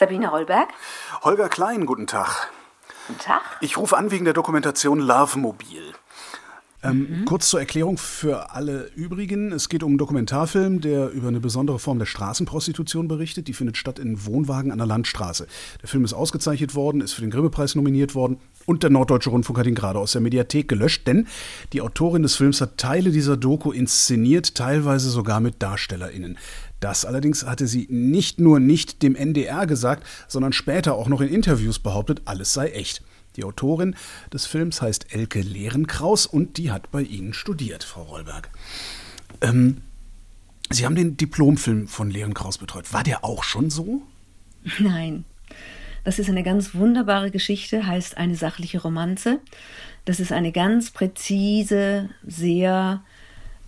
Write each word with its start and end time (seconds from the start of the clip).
Sabine 0.00 0.30
Rollberg. 0.30 0.70
Holger 1.22 1.50
Klein, 1.50 1.84
guten 1.84 2.06
Tag. 2.06 2.48
Guten 3.06 3.18
Tag. 3.18 3.42
Ich 3.60 3.76
rufe 3.76 3.98
an 3.98 4.10
wegen 4.10 4.24
der 4.24 4.32
Dokumentation 4.32 4.98
Love 4.98 5.38
Mobil. 5.38 5.92
Ähm, 6.82 7.20
mhm. 7.20 7.24
Kurz 7.26 7.50
zur 7.50 7.60
Erklärung 7.60 7.98
für 7.98 8.54
alle 8.54 8.90
übrigen. 8.94 9.52
Es 9.52 9.68
geht 9.68 9.82
um 9.82 9.90
einen 9.90 9.98
Dokumentarfilm, 9.98 10.80
der 10.80 11.10
über 11.10 11.28
eine 11.28 11.40
besondere 11.40 11.78
Form 11.78 11.98
der 11.98 12.06
Straßenprostitution 12.06 13.08
berichtet. 13.08 13.46
Die 13.48 13.52
findet 13.52 13.76
statt 13.76 13.98
in 13.98 14.24
Wohnwagen 14.24 14.72
an 14.72 14.78
der 14.78 14.86
Landstraße. 14.86 15.46
Der 15.82 15.88
Film 15.90 16.06
ist 16.06 16.14
ausgezeichnet 16.14 16.74
worden, 16.74 17.02
ist 17.02 17.12
für 17.12 17.20
den 17.20 17.30
Grimme-Preis 17.30 17.74
nominiert 17.74 18.14
worden 18.14 18.40
und 18.64 18.82
der 18.82 18.88
Norddeutsche 18.90 19.28
Rundfunk 19.28 19.58
hat 19.58 19.66
ihn 19.66 19.74
gerade 19.74 19.98
aus 19.98 20.12
der 20.12 20.22
Mediathek 20.22 20.68
gelöscht, 20.68 21.06
denn 21.06 21.26
die 21.72 21.82
Autorin 21.82 22.22
des 22.22 22.36
Films 22.36 22.60
hat 22.60 22.78
Teile 22.78 23.10
dieser 23.10 23.36
Doku 23.36 23.72
inszeniert, 23.72 24.54
teilweise 24.54 25.10
sogar 25.10 25.40
mit 25.40 25.62
DarstellerInnen. 25.62 26.38
Das 26.80 27.04
allerdings 27.04 27.44
hatte 27.44 27.66
sie 27.66 27.86
nicht 27.90 28.40
nur 28.40 28.58
nicht 28.58 29.02
dem 29.02 29.14
NDR 29.14 29.66
gesagt, 29.66 30.06
sondern 30.28 30.52
später 30.52 30.94
auch 30.94 31.08
noch 31.08 31.20
in 31.20 31.28
Interviews 31.28 31.78
behauptet, 31.78 32.22
alles 32.24 32.52
sei 32.52 32.70
echt. 32.70 33.02
Die 33.36 33.44
Autorin 33.44 33.94
des 34.32 34.46
Films 34.46 34.82
heißt 34.82 35.14
Elke 35.14 35.40
Lehrenkraus 35.40 36.26
und 36.26 36.56
die 36.56 36.72
hat 36.72 36.90
bei 36.90 37.02
Ihnen 37.02 37.32
studiert, 37.32 37.84
Frau 37.84 38.02
Rollberg. 38.02 38.50
Ähm, 39.40 39.82
sie 40.70 40.84
haben 40.84 40.96
den 40.96 41.16
Diplomfilm 41.16 41.86
von 41.86 42.10
Lehrenkraus 42.10 42.58
betreut. 42.58 42.92
War 42.92 43.04
der 43.04 43.24
auch 43.24 43.44
schon 43.44 43.70
so? 43.70 44.02
Nein. 44.78 45.24
Das 46.02 46.18
ist 46.18 46.30
eine 46.30 46.42
ganz 46.42 46.74
wunderbare 46.74 47.30
Geschichte, 47.30 47.86
heißt 47.86 48.16
eine 48.16 48.34
sachliche 48.34 48.80
Romanze. 48.80 49.40
Das 50.06 50.18
ist 50.18 50.32
eine 50.32 50.50
ganz 50.50 50.90
präzise, 50.90 52.08
sehr 52.26 53.04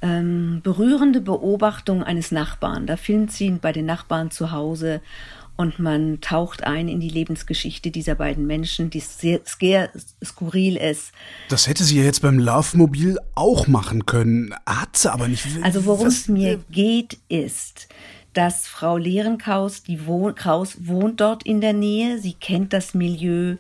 ähm, 0.03 0.61
berührende 0.63 1.21
Beobachtung 1.21 2.03
eines 2.03 2.33
Nachbarn. 2.33 2.87
Da 2.87 2.97
filmt 2.97 3.33
sie 3.33 3.51
bei 3.53 3.73
den 3.73 3.87
Nachbarn 3.87 4.31
zu 4.31 4.51
Hause 4.51 5.01
und 5.57 5.79
man 5.79 6.21
taucht 6.21 6.65
ein 6.65 6.89
in 6.89 6.99
die 6.99 7.09
Lebensgeschichte 7.09 7.91
dieser 7.91 8.15
beiden 8.15 8.47
Menschen, 8.47 8.91
die 8.91 9.01
sehr, 9.01 9.41
sehr 9.45 9.91
skurril 10.25 10.77
ist. 10.77 11.13
Das 11.49 11.69
hätte 11.69 11.85
sie 11.85 11.99
ja 11.99 12.05
jetzt 12.05 12.23
beim 12.23 12.39
Love-Mobil 12.39 13.19
auch 13.35 13.69
machen 13.69 14.07
können, 14.07 14.55
hat 14.67 14.97
sie 14.97 15.13
aber 15.13 15.29
nicht. 15.29 15.47
Also 15.63 15.85
worum 15.85 16.09
es 16.09 16.27
mir 16.27 16.59
geht, 16.71 17.19
ist, 17.29 17.89
dass 18.33 18.67
Frau 18.67 18.97
Lehrenkraus, 18.97 19.83
die 19.83 20.07
Wohn 20.07 20.35
Kraus 20.35 20.87
wohnt 20.87 21.21
dort 21.21 21.45
in 21.45 21.61
der 21.61 21.75
Nähe, 21.75 22.19
sie 22.19 22.33
kennt 22.33 22.73
das 22.73 22.95
Milieu, 22.95 23.57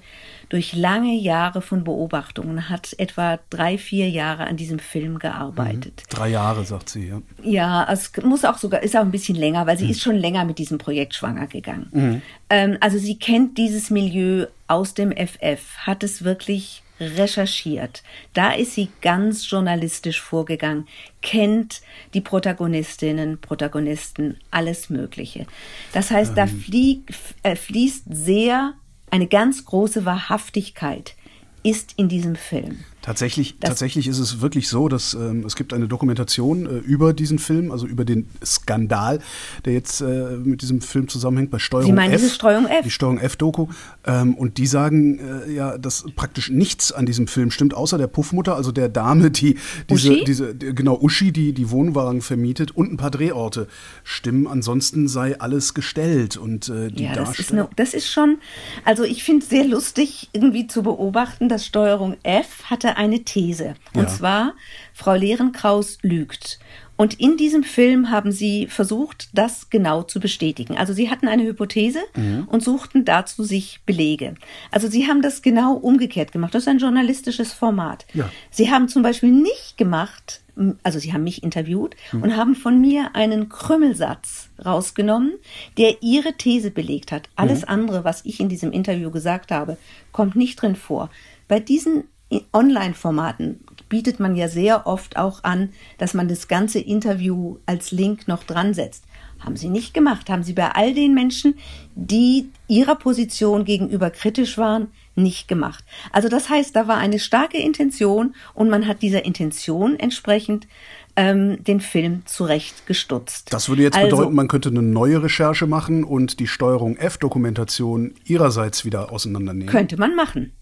durch 0.53 0.75
lange 0.75 1.14
Jahre 1.14 1.62
von 1.62 1.83
Beobachtungen, 1.83 2.69
hat 2.69 2.95
etwa 2.98 3.39
drei, 3.48 3.78
vier 3.78 4.11
Jahre 4.11 4.45
an 4.45 4.59
diesem 4.59 4.78
Film 4.78 5.19
gearbeitet. 5.19 6.03
Mhm. 6.11 6.14
Drei 6.14 6.28
Jahre, 6.28 6.67
sagt 6.67 6.91
sie, 6.91 7.09
ja. 7.09 7.22
Ja, 7.42 7.91
es 7.91 8.12
muss 8.22 8.44
auch 8.44 8.59
sogar, 8.59 8.83
ist 8.83 8.94
auch 8.94 9.00
ein 9.00 9.11
bisschen 9.11 9.34
länger, 9.34 9.67
weil 9.67 9.78
sie 9.78 9.86
mhm. 9.86 9.91
ist 9.92 10.03
schon 10.03 10.17
länger 10.17 10.44
mit 10.44 10.59
diesem 10.59 10.77
Projekt 10.77 11.14
schwanger 11.14 11.47
gegangen. 11.47 11.89
Mhm. 11.91 12.22
Ähm, 12.50 12.77
also 12.81 12.98
sie 12.98 13.19
kennt 13.19 13.56
dieses 13.56 13.89
Milieu 13.89 14.44
aus 14.69 14.92
dem 14.92 15.11
FF, 15.11 15.78
hat 15.78 16.03
es 16.03 16.22
wirklich 16.22 16.83
recherchiert. 17.00 18.03
Da 18.34 18.53
ist 18.53 18.75
sie 18.75 18.91
ganz 19.00 19.50
journalistisch 19.50 20.20
vorgegangen, 20.20 20.87
kennt 21.22 21.81
die 22.12 22.20
Protagonistinnen, 22.20 23.41
Protagonisten, 23.41 24.37
alles 24.50 24.91
Mögliche. 24.91 25.47
Das 25.94 26.11
heißt, 26.11 26.33
ähm. 26.33 26.37
da 26.37 26.47
flieg, 26.47 27.05
äh, 27.42 27.56
fließt 27.56 28.05
sehr 28.11 28.75
eine 29.12 29.27
ganz 29.27 29.66
große 29.66 30.06
Wahrhaftigkeit 30.06 31.14
ist 31.62 31.92
in 31.98 32.08
diesem 32.08 32.34
Film. 32.34 32.82
Tatsächlich, 33.03 33.56
tatsächlich 33.58 34.06
ist 34.06 34.20
es 34.20 34.41
wirklich 34.41 34.69
so, 34.69 34.89
dass 34.89 35.14
ähm, 35.14 35.45
es 35.45 35.56
gibt 35.56 35.72
eine 35.72 35.89
Dokumentation 35.89 36.67
äh, 36.67 36.78
über 36.78 37.12
diesen 37.12 37.41
Film, 37.41 37.72
also 37.72 37.84
über 37.84 38.05
den 38.05 38.28
Skandal, 38.44 39.19
der 39.64 39.72
jetzt 39.72 40.00
äh, 40.00 40.36
mit 40.36 40.62
diesem 40.62 40.81
Film 40.81 41.09
zusammenhängt 41.09 41.50
bei 41.50 41.59
Steuerung 41.59 41.86
Sie 41.86 41.92
meinen 41.92 42.12
F. 42.12 42.20
Diese 42.20 42.33
Steuerung 42.33 42.67
F? 42.67 42.84
Die 42.84 42.91
Steuerung 42.92 43.19
F-Doku. 43.19 43.67
Ähm, 44.06 44.34
und 44.34 44.56
die 44.56 44.69
sagen 44.69 45.19
äh, 45.19 45.53
ja, 45.53 45.78
dass 45.78 46.05
praktisch 46.14 46.50
nichts 46.50 46.93
an 46.93 47.04
diesem 47.04 47.26
Film 47.26 47.50
stimmt, 47.50 47.75
außer 47.75 47.99
der 47.99 48.06
Puffmutter, 48.06 48.54
also 48.54 48.71
der 48.71 48.88
Dame, 48.88 49.32
die 49.32 49.56
diese, 49.91 50.12
Uschi? 50.12 50.25
diese 50.25 50.55
genau 50.55 50.97
Uschi, 51.00 51.32
die 51.32 51.53
die 51.55 51.71
Wohnwagen 51.71 52.22
vermietet 52.22 52.71
und 52.71 52.93
ein 52.93 52.99
paar 52.99 53.10
Drehorte 53.10 53.66
stimmen. 54.05 54.47
Ansonsten 54.47 55.09
sei 55.09 55.41
alles 55.41 55.75
gestellt 55.75 56.37
und 56.37 56.69
äh, 56.69 56.88
die 56.88 57.03
ja, 57.03 57.15
das 57.16 57.37
ist, 57.41 57.53
ne, 57.53 57.69
das 57.75 57.94
ist 57.94 58.09
schon, 58.09 58.38
also 58.84 59.03
ich 59.03 59.25
finde 59.25 59.43
es 59.43 59.50
sehr 59.50 59.65
lustig 59.65 60.28
irgendwie 60.32 60.69
zu 60.69 60.84
beobachten, 60.84 61.49
dass 61.49 61.66
Steuerung 61.66 62.16
F 62.22 62.62
hatte 62.71 62.91
eine 62.97 63.25
These. 63.25 63.75
Und 63.94 64.04
ja. 64.04 64.08
zwar, 64.08 64.54
Frau 64.92 65.14
Lehrenkraus 65.14 65.98
lügt. 66.03 66.58
Und 66.97 67.19
in 67.19 67.36
diesem 67.36 67.64
Film 67.64 68.10
haben 68.10 68.30
sie 68.30 68.69
versucht, 68.69 69.30
das 69.32 69.70
genau 69.70 70.03
zu 70.03 70.20
bestätigen. 70.20 70.76
Also 70.76 70.92
sie 70.92 71.10
hatten 71.10 71.26
eine 71.26 71.42
Hypothese 71.42 72.00
mhm. 72.14 72.47
und 72.48 72.62
suchten 72.62 73.04
dazu 73.04 73.42
sich 73.42 73.81
Belege. 73.86 74.34
Also 74.70 74.88
sie 74.88 75.08
haben 75.08 75.22
das 75.22 75.42
genau 75.42 75.75
umgekehrt 75.75 76.32
gemacht. 76.32 76.54
Das 76.54 76.62
ist 76.62 76.69
ein 76.69 76.78
journalistisches 76.78 77.52
Format. 77.52 78.06
Ja. 78.14 78.31
Sie 78.50 78.70
haben 78.70 78.88
zum 78.88 79.02
Beispiel 79.02 79.32
nicht 79.32 79.76
gemacht, 79.78 80.42
also 80.82 80.98
sie 80.98 81.12
haben 81.12 81.25
mich 81.25 81.42
interviewt 81.42 81.97
mhm. 82.12 82.22
und 82.22 82.36
haben 82.36 82.54
von 82.54 82.81
mir 82.81 83.16
einen 83.16 83.48
Krümmelsatz 83.48 84.50
rausgenommen, 84.64 85.32
der 85.78 86.02
ihre 86.02 86.34
These 86.34 86.70
belegt 86.70 87.10
hat. 87.10 87.28
Alles 87.34 87.62
mhm. 87.62 87.69
andere, 87.69 88.04
was 88.04 88.25
ich 88.25 88.38
in 88.38 88.48
diesem 88.48 88.70
Interview 88.70 89.10
gesagt 89.10 89.50
habe, 89.50 89.76
kommt 90.12 90.36
nicht 90.36 90.60
drin 90.60 90.76
vor. 90.76 91.10
Bei 91.48 91.58
diesen 91.58 92.04
Online-Formaten 92.53 93.60
bietet 93.88 94.20
man 94.20 94.37
ja 94.37 94.48
sehr 94.48 94.87
oft 94.87 95.16
auch 95.16 95.44
an, 95.44 95.70
dass 95.98 96.15
man 96.15 96.28
das 96.28 96.48
ganze 96.48 96.78
Interview 96.78 97.59
als 97.66 97.93
Link 97.93 98.26
noch 98.26 98.44
dran 98.44 98.75
setzt. 98.75 99.04
Haben 99.38 99.56
sie 99.56 99.69
nicht 99.69 99.93
gemacht, 99.93 100.31
haben 100.31 100.44
sie 100.44 100.53
bei 100.53 100.70
all 100.70 100.94
den 100.94 101.15
Menschen, 101.15 101.56
die 101.94 102.48
ihrer 102.69 102.94
Position 102.94 103.65
gegenüber 103.65 104.10
kritisch 104.10 104.56
waren, 104.56 104.88
nicht 105.15 105.48
gemacht. 105.48 105.84
Also 106.12 106.28
das 106.28 106.48
heißt, 106.48 106.75
da 106.75 106.88
war 106.88 106.97
eine 106.97 107.19
starke 107.19 107.59
Intention 107.59 108.34
und 108.54 108.70
man 108.70 108.87
hat 108.87 109.03
dieser 109.03 109.25
Intention 109.25 109.99
entsprechend 109.99 110.69
ähm, 111.16 111.62
den 111.64 111.81
Film 111.81 112.22
zurecht 112.25 112.87
gestutzt. 112.87 113.53
Das 113.53 113.69
würde 113.69 113.82
jetzt 113.82 113.97
also, 113.97 114.16
bedeuten, 114.16 114.34
man 114.34 114.49
könnte 114.49 114.70
eine 114.70 114.82
neue 114.82 115.22
Recherche 115.22 115.66
machen 115.66 116.04
und 116.04 116.41
die 116.41 116.47
Steuerung 116.47 116.97
F-Dokumentation 116.97 118.14
ihrerseits 118.25 118.84
wieder 118.84 119.12
auseinandernehmen. 119.12 119.69
Könnte 119.69 119.99
man 119.99 120.14
machen. 120.16 120.53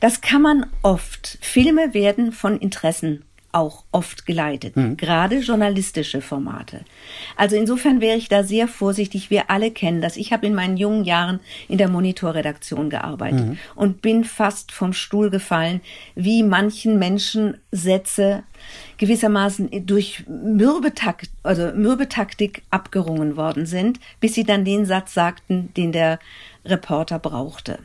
Das 0.00 0.20
kann 0.20 0.42
man 0.42 0.66
oft. 0.82 1.38
Filme 1.40 1.94
werden 1.94 2.32
von 2.32 2.58
Interessen 2.58 3.24
auch 3.52 3.84
oft 3.90 4.26
geleitet, 4.26 4.76
mhm. 4.76 4.96
gerade 4.96 5.38
journalistische 5.38 6.20
Formate. 6.20 6.84
Also 7.36 7.56
insofern 7.56 8.00
wäre 8.00 8.16
ich 8.16 8.28
da 8.28 8.44
sehr 8.44 8.68
vorsichtig. 8.68 9.30
Wir 9.30 9.50
alle 9.50 9.72
kennen 9.72 10.00
das. 10.00 10.16
Ich 10.16 10.32
habe 10.32 10.46
in 10.46 10.54
meinen 10.54 10.76
jungen 10.76 11.04
Jahren 11.04 11.40
in 11.68 11.78
der 11.78 11.88
Monitorredaktion 11.88 12.90
gearbeitet 12.90 13.46
mhm. 13.46 13.58
und 13.74 14.02
bin 14.02 14.24
fast 14.24 14.70
vom 14.70 14.92
Stuhl 14.92 15.30
gefallen, 15.30 15.80
wie 16.14 16.42
manchen 16.42 16.98
Menschen 16.98 17.56
Sätze 17.72 18.44
gewissermaßen 18.98 19.86
durch 19.86 20.24
Mürbetakt, 20.28 21.30
also 21.42 21.72
Mürbetaktik 21.74 22.62
abgerungen 22.70 23.36
worden 23.36 23.66
sind, 23.66 23.98
bis 24.20 24.34
sie 24.34 24.44
dann 24.44 24.64
den 24.64 24.84
Satz 24.86 25.14
sagten, 25.14 25.72
den 25.74 25.90
der 25.90 26.18
Reporter 26.64 27.18
brauchte. 27.18 27.78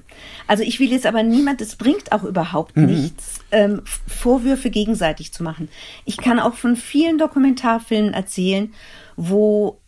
Also 0.47 0.63
ich 0.63 0.79
will 0.79 0.91
jetzt 0.91 1.05
aber 1.05 1.23
niemand, 1.23 1.61
es 1.61 1.75
bringt 1.75 2.11
auch 2.11 2.23
überhaupt 2.23 2.75
mhm. 2.75 2.85
nichts, 2.85 3.39
ähm, 3.51 3.81
Vorwürfe 4.07 4.69
gegenseitig 4.69 5.33
zu 5.33 5.43
machen. 5.43 5.69
Ich 6.05 6.17
kann 6.17 6.39
auch 6.39 6.55
von 6.55 6.75
vielen 6.75 7.17
Dokumentarfilmen 7.17 8.13
erzählen, 8.13 8.73
wo 9.15 9.79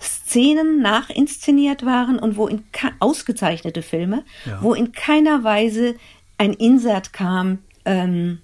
Szenen 0.00 0.80
nachinszeniert 0.82 1.86
waren 1.86 2.18
und 2.18 2.36
wo 2.36 2.48
in 2.48 2.64
ausgezeichnete 2.98 3.82
Filme, 3.82 4.24
ja. 4.44 4.58
wo 4.60 4.74
in 4.74 4.92
keiner 4.92 5.44
Weise 5.44 5.94
ein 6.38 6.52
Insert 6.52 7.12
kam, 7.12 7.58
ähm, 7.84 8.40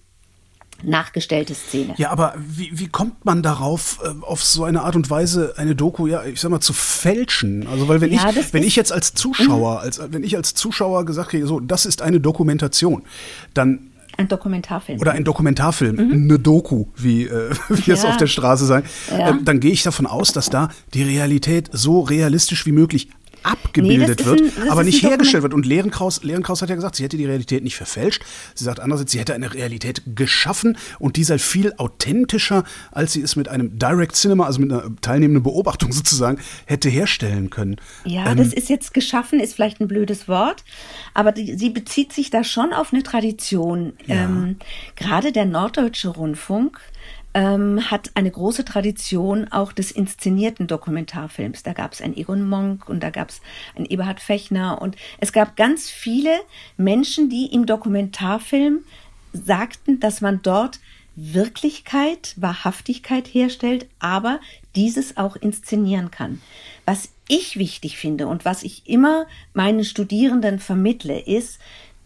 nachgestellte 0.83 1.55
Szene. 1.55 1.95
Ja, 1.97 2.11
aber 2.11 2.35
wie, 2.39 2.71
wie 2.73 2.89
kommt 2.89 3.25
man 3.25 3.43
darauf, 3.43 3.99
äh, 4.03 4.25
auf 4.25 4.45
so 4.45 4.65
eine 4.65 4.83
Art 4.83 4.97
und 4.97 5.11
Weise 5.11 5.55
eine 5.57 5.75
Doku, 5.75 6.07
ja, 6.07 6.25
ich 6.25 6.41
sag 6.41 6.51
mal, 6.51 6.61
zu 6.61 6.73
fälschen? 6.73 7.67
Also, 7.67 7.89
weil 7.89 8.01
wenn 8.01 8.13
ja, 8.13 8.31
ich, 8.31 8.53
wenn 8.53 8.63
ich 8.63 8.77
jetzt 8.77 8.93
als 8.93 9.15
Zuschauer, 9.15 9.79
mhm. 9.79 9.81
als, 9.81 10.01
wenn 10.11 10.23
ich 10.23 10.37
als 10.37 10.55
Zuschauer 10.55 11.05
gesagt 11.05 11.31
kriege, 11.31 11.47
so, 11.47 11.61
das 11.61 11.87
ist 11.87 12.03
eine 12.03 12.21
Dokumentation, 12.21 13.03
dann 13.55 13.91
ein 14.19 14.27
Dokumentarfilm. 14.27 15.01
Oder 15.01 15.13
ein 15.13 15.23
Dokumentarfilm, 15.23 15.95
mhm. 15.95 16.13
eine 16.13 16.39
Doku, 16.41 16.87
wie 16.97 17.27
äh, 17.27 17.51
wir 17.69 17.85
ja. 17.85 17.95
es 17.95 18.05
auf 18.05 18.17
der 18.17 18.27
Straße 18.27 18.67
sagen. 18.67 18.85
Ja. 19.11 19.31
Ähm, 19.31 19.45
dann 19.45 19.61
gehe 19.61 19.71
ich 19.71 19.85
davon 19.85 20.07
aus, 20.07 20.33
dass 20.33 20.51
da 20.51 20.71
die 20.93 21.05
Realität 21.05 21.71
so 21.73 22.01
realistisch 22.01 22.67
wie 22.67 22.73
möglich 22.73 23.11
abgebildet 23.43 24.21
nee, 24.21 24.27
wird, 24.27 24.59
ein, 24.59 24.71
aber 24.71 24.85
nicht 24.85 25.03
hergestellt 25.03 25.43
wird. 25.43 25.55
Und 25.55 25.67
Lehrenkraus, 25.67 26.23
hat 26.23 26.69
ja 26.69 26.75
gesagt, 26.75 26.97
sie 26.97 27.05
hätte 27.05 27.17
die 27.17 27.27
Realität 27.27 27.65
nicht 27.65 27.77
verfälscht. 27.77 28.23
Sie 28.55 28.65
sagt 28.65 28.81
andererseits, 28.81 29.13
sie 29.13 29.19
hätte 29.19 29.35
eine 29.35 29.53
Realität 29.53 30.03
geschaffen 30.15 30.77
und 30.99 31.17
die 31.17 31.25
sei 31.25 31.39
viel 31.39 31.73
authentischer, 31.77 32.65
als 32.93 33.13
sie 33.13 33.23
es 33.23 33.37
mit 33.37 33.49
einem 33.49 33.79
Direct 33.79 34.17
Cinema, 34.17 34.47
also 34.47 34.61
mit 34.61 34.73
einer 34.73 34.91
teilnehmenden 35.01 35.43
Beobachtung 35.43 35.93
sozusagen, 35.99 36.39
hätte 36.67 36.89
herstellen 36.89 37.51
können. 37.51 37.77
Ja, 38.05 38.31
ähm, 38.31 38.39
das 38.39 38.53
ist 38.53 38.69
jetzt 38.69 38.95
geschaffen, 38.95 39.41
ist 39.41 39.55
vielleicht 39.55 39.81
ein 39.81 39.89
blödes 39.89 40.29
Wort, 40.29 40.65
aber 41.15 41.33
die, 41.33 41.57
sie 41.57 41.71
bezieht 41.71 42.13
sich 42.13 42.31
da 42.31 42.45
schon 42.45 42.73
auf 42.73 42.93
eine 42.93 43.03
Tradition. 43.03 43.93
Ja. 44.07 44.25
Ähm, 44.25 44.57
Gerade 44.97 45.33
der 45.33 45.45
Norddeutsche 45.45 46.09
Rundfunk 46.09 46.81
ähm, 47.35 47.91
hat 47.91 48.11
eine 48.15 48.31
große 48.31 48.65
Tradition 48.65 49.49
auch 49.51 49.73
des 49.73 49.91
inszenierten 49.91 50.67
Dokumentarfilms. 50.67 51.63
Da 51.63 51.73
gab 51.73 51.93
es 51.93 52.01
einen 52.01 52.17
Egon 52.17 52.49
Monk 52.49 52.89
und 52.89 53.01
da 53.03 53.11
gab 53.11 53.31
es 53.31 53.41
einen 53.77 53.87
Eberhard 53.87 54.21
Fechner 54.21 54.81
und 54.81 54.97
es 55.19 55.33
gab 55.33 55.57
ganz 55.57 55.91
viele 55.91 56.41
Menschen, 56.77 57.29
die 57.29 57.47
im 57.47 57.67
Dokumentarfilm 57.67 58.81
sagten, 59.33 60.01
dass 60.01 60.21
man 60.21 60.41
dort 60.43 60.81
Wirklichkeit, 61.21 62.35
Wahrhaftigkeit 62.37 63.27
herstellt, 63.27 63.87
aber 63.99 64.41
dieses 64.77 65.17
auch 65.17 65.35
inszenieren 65.35 66.13
kann. 66.13 66.41
Was 66.85 67.11
ich 67.27 67.59
wichtig 67.59 67.99
finde 67.99 68.29
und 68.29 68.45
was 68.45 68.63
ich 68.63 68.89
immer 68.89 69.27
meinen 69.53 69.85
Studierenden 69.85 70.61
vermittle, 70.61 71.19
ist, 71.19 71.59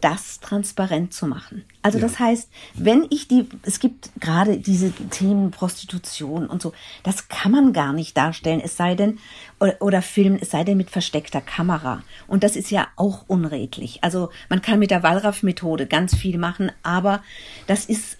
das 0.03 0.41
transparent 0.41 1.13
zu 1.13 1.27
machen. 1.27 1.63
Also 1.81 1.97
ja. 1.97 2.03
das 2.03 2.19
heißt, 2.19 2.49
wenn 2.73 3.07
ich 3.09 3.29
die, 3.29 3.47
es 3.61 3.79
gibt 3.79 4.09
gerade 4.19 4.57
diese 4.57 4.91
Themen 4.91 5.51
Prostitution 5.51 6.47
und 6.47 6.61
so, 6.61 6.73
das 7.03 7.29
kann 7.29 7.53
man 7.53 7.71
gar 7.71 7.93
nicht 7.93 8.17
darstellen, 8.17 8.61
es 8.63 8.75
sei 8.75 8.95
denn, 8.95 9.19
oder, 9.61 9.75
oder 9.79 10.01
filmen, 10.01 10.37
es 10.41 10.51
sei 10.51 10.65
denn 10.65 10.77
mit 10.77 10.89
versteckter 10.89 11.39
Kamera. 11.39 12.03
Und 12.27 12.43
das 12.43 12.57
ist 12.57 12.69
ja 12.69 12.87
auch 12.97 13.23
unredlich. 13.27 14.03
Also 14.03 14.29
man 14.49 14.61
kann 14.61 14.79
mit 14.79 14.91
der 14.91 15.03
Wallraff-Methode 15.03 15.87
ganz 15.87 16.13
viel 16.15 16.37
machen, 16.37 16.71
aber 16.83 17.23
das 17.67 17.85
ist 17.85 18.17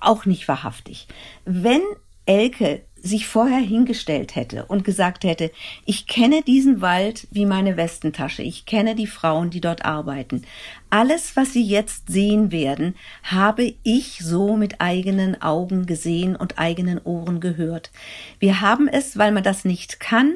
auch 0.00 0.24
nicht 0.24 0.48
wahrhaftig. 0.48 1.06
Wenn 1.44 1.82
Elke 2.24 2.82
sich 3.06 3.26
vorher 3.26 3.60
hingestellt 3.60 4.36
hätte 4.36 4.66
und 4.66 4.84
gesagt 4.84 5.24
hätte, 5.24 5.50
ich 5.84 6.06
kenne 6.06 6.42
diesen 6.42 6.80
Wald 6.80 7.26
wie 7.30 7.46
meine 7.46 7.76
Westentasche, 7.76 8.42
ich 8.42 8.66
kenne 8.66 8.94
die 8.94 9.06
Frauen, 9.06 9.50
die 9.50 9.60
dort 9.60 9.84
arbeiten. 9.84 10.42
Alles, 10.90 11.36
was 11.36 11.52
Sie 11.52 11.64
jetzt 11.64 12.08
sehen 12.08 12.52
werden, 12.52 12.94
habe 13.22 13.74
ich 13.82 14.18
so 14.22 14.56
mit 14.56 14.80
eigenen 14.80 15.40
Augen 15.42 15.86
gesehen 15.86 16.36
und 16.36 16.58
eigenen 16.58 17.00
Ohren 17.02 17.40
gehört. 17.40 17.90
Wir 18.38 18.60
haben 18.60 18.88
es, 18.88 19.16
weil 19.16 19.32
man 19.32 19.42
das 19.42 19.64
nicht 19.64 20.00
kann, 20.00 20.34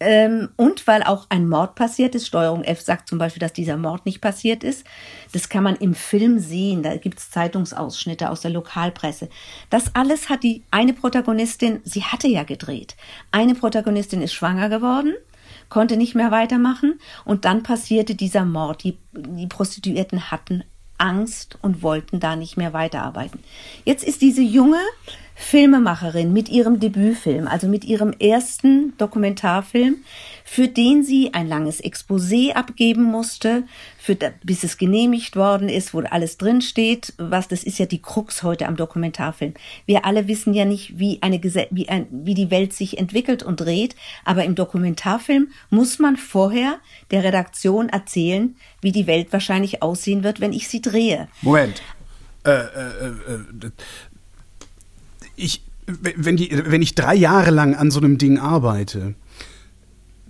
ähm, 0.00 0.48
und 0.56 0.86
weil 0.86 1.02
auch 1.02 1.26
ein 1.28 1.48
Mord 1.48 1.74
passiert 1.74 2.14
ist. 2.14 2.26
Steuerung 2.26 2.64
F 2.64 2.80
sagt 2.80 3.08
zum 3.08 3.18
Beispiel, 3.18 3.40
dass 3.40 3.52
dieser 3.52 3.76
Mord 3.76 4.06
nicht 4.06 4.20
passiert 4.20 4.64
ist. 4.64 4.84
Das 5.32 5.48
kann 5.48 5.62
man 5.62 5.76
im 5.76 5.94
Film 5.94 6.38
sehen. 6.38 6.82
Da 6.82 6.96
gibt 6.96 7.18
es 7.18 7.30
Zeitungsausschnitte 7.30 8.30
aus 8.30 8.40
der 8.40 8.50
Lokalpresse. 8.50 9.28
Das 9.70 9.94
alles 9.94 10.28
hat 10.28 10.42
die 10.42 10.62
eine 10.70 10.92
Protagonistin, 10.92 11.80
sie 11.84 12.04
hatte 12.04 12.28
ja 12.28 12.44
gedreht. 12.44 12.96
Eine 13.32 13.54
Protagonistin 13.54 14.22
ist 14.22 14.34
schwanger 14.34 14.68
geworden 14.68 15.14
konnte 15.68 15.96
nicht 15.96 16.14
mehr 16.14 16.30
weitermachen 16.30 16.98
und 17.24 17.44
dann 17.44 17.62
passierte 17.62 18.14
dieser 18.14 18.44
Mord. 18.44 18.84
Die, 18.84 18.98
die 19.12 19.46
Prostituierten 19.46 20.30
hatten 20.30 20.64
Angst 20.98 21.58
und 21.62 21.82
wollten 21.82 22.20
da 22.20 22.36
nicht 22.36 22.56
mehr 22.56 22.72
weiterarbeiten. 22.72 23.40
Jetzt 23.84 24.04
ist 24.04 24.20
diese 24.20 24.42
junge 24.42 24.80
Filmemacherin 25.40 26.32
mit 26.32 26.48
ihrem 26.48 26.80
Debütfilm, 26.80 27.46
also 27.46 27.68
mit 27.68 27.84
ihrem 27.84 28.12
ersten 28.12 28.92
Dokumentarfilm, 28.98 29.98
für 30.44 30.66
den 30.66 31.04
sie 31.04 31.32
ein 31.32 31.46
langes 31.46 31.82
Exposé 31.82 32.54
abgeben 32.54 33.04
musste, 33.04 33.62
für, 33.98 34.16
bis 34.42 34.64
es 34.64 34.78
genehmigt 34.78 35.36
worden 35.36 35.68
ist, 35.68 35.94
wo 35.94 36.00
alles 36.00 36.38
drinsteht. 36.38 37.14
Was, 37.18 37.46
das 37.46 37.62
ist 37.62 37.78
ja 37.78 37.86
die 37.86 38.02
Krux 38.02 38.42
heute 38.42 38.66
am 38.66 38.76
Dokumentarfilm. 38.76 39.54
Wir 39.86 40.04
alle 40.04 40.26
wissen 40.26 40.54
ja 40.54 40.64
nicht, 40.64 40.98
wie 40.98 41.22
eine, 41.22 41.40
wie, 41.40 41.88
ein, 41.88 42.08
wie 42.10 42.34
die 42.34 42.50
Welt 42.50 42.72
sich 42.72 42.98
entwickelt 42.98 43.44
und 43.44 43.60
dreht, 43.60 43.94
aber 44.24 44.44
im 44.44 44.56
Dokumentarfilm 44.56 45.48
muss 45.70 46.00
man 46.00 46.16
vorher 46.16 46.78
der 47.12 47.22
Redaktion 47.22 47.88
erzählen, 47.88 48.56
wie 48.80 48.92
die 48.92 49.06
Welt 49.06 49.32
wahrscheinlich 49.32 49.82
aussehen 49.82 50.24
wird, 50.24 50.40
wenn 50.40 50.52
ich 50.52 50.68
sie 50.68 50.82
drehe. 50.82 51.28
Moment. 51.42 51.80
Äh, 52.44 52.50
äh, 52.50 52.56
äh, 52.56 53.70
ich, 55.38 55.62
wenn, 55.86 56.36
die, 56.36 56.50
wenn 56.66 56.82
ich 56.82 56.94
drei 56.94 57.14
Jahre 57.14 57.50
lang 57.50 57.74
an 57.74 57.90
so 57.90 58.00
einem 58.00 58.18
Ding 58.18 58.38
arbeite, 58.38 59.14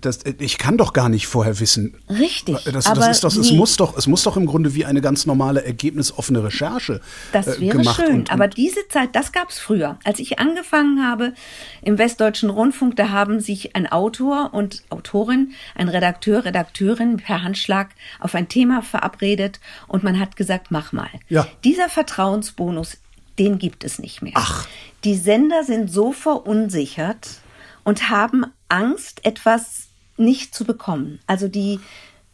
das, 0.01 0.19
ich 0.39 0.57
kann 0.57 0.77
doch 0.77 0.93
gar 0.93 1.09
nicht 1.09 1.27
vorher 1.27 1.59
wissen. 1.59 1.95
Richtig. 2.09 2.57
Das, 2.63 2.85
das 2.85 3.07
ist 3.09 3.23
doch, 3.23 3.35
es, 3.35 3.51
muss 3.51 3.77
doch, 3.77 3.97
es 3.97 4.07
muss 4.07 4.23
doch 4.23 4.37
im 4.37 4.45
Grunde 4.45 4.73
wie 4.73 4.85
eine 4.85 5.01
ganz 5.01 5.25
normale 5.25 5.63
ergebnisoffene 5.63 6.43
Recherche 6.43 7.01
das 7.31 7.47
äh, 7.47 7.59
wäre 7.59 7.77
gemacht 7.77 8.01
schön, 8.01 8.19
und, 8.19 8.31
aber 8.31 8.47
diese 8.47 8.87
Zeit, 8.87 9.09
das 9.13 9.31
gab 9.31 9.49
es 9.49 9.59
früher. 9.59 9.99
Als 10.03 10.19
ich 10.19 10.39
angefangen 10.39 11.05
habe 11.05 11.33
im 11.81 11.97
Westdeutschen 11.97 12.49
Rundfunk, 12.49 12.95
da 12.95 13.09
haben 13.09 13.39
sich 13.39 13.75
ein 13.75 13.91
Autor 13.91 14.53
und 14.53 14.83
Autorin, 14.89 15.51
ein 15.75 15.89
Redakteur, 15.89 16.45
Redakteurin 16.45 17.17
per 17.17 17.43
Handschlag 17.43 17.89
auf 18.19 18.35
ein 18.35 18.47
Thema 18.47 18.81
verabredet 18.81 19.59
und 19.87 20.03
man 20.03 20.19
hat 20.19 20.35
gesagt, 20.35 20.67
mach 20.69 20.91
mal. 20.91 21.09
Ja. 21.27 21.47
Dieser 21.63 21.89
Vertrauensbonus, 21.89 22.97
den 23.39 23.57
gibt 23.57 23.83
es 23.83 23.99
nicht 23.99 24.21
mehr. 24.21 24.33
Ach. 24.35 24.67
Die 25.03 25.15
Sender 25.15 25.63
sind 25.63 25.91
so 25.91 26.11
verunsichert 26.11 27.39
und 27.83 28.09
haben 28.09 28.45
Angst, 28.67 29.25
etwas 29.25 29.87
nicht 30.17 30.53
zu 30.53 30.65
bekommen. 30.65 31.19
Also 31.25 31.47
die 31.47 31.79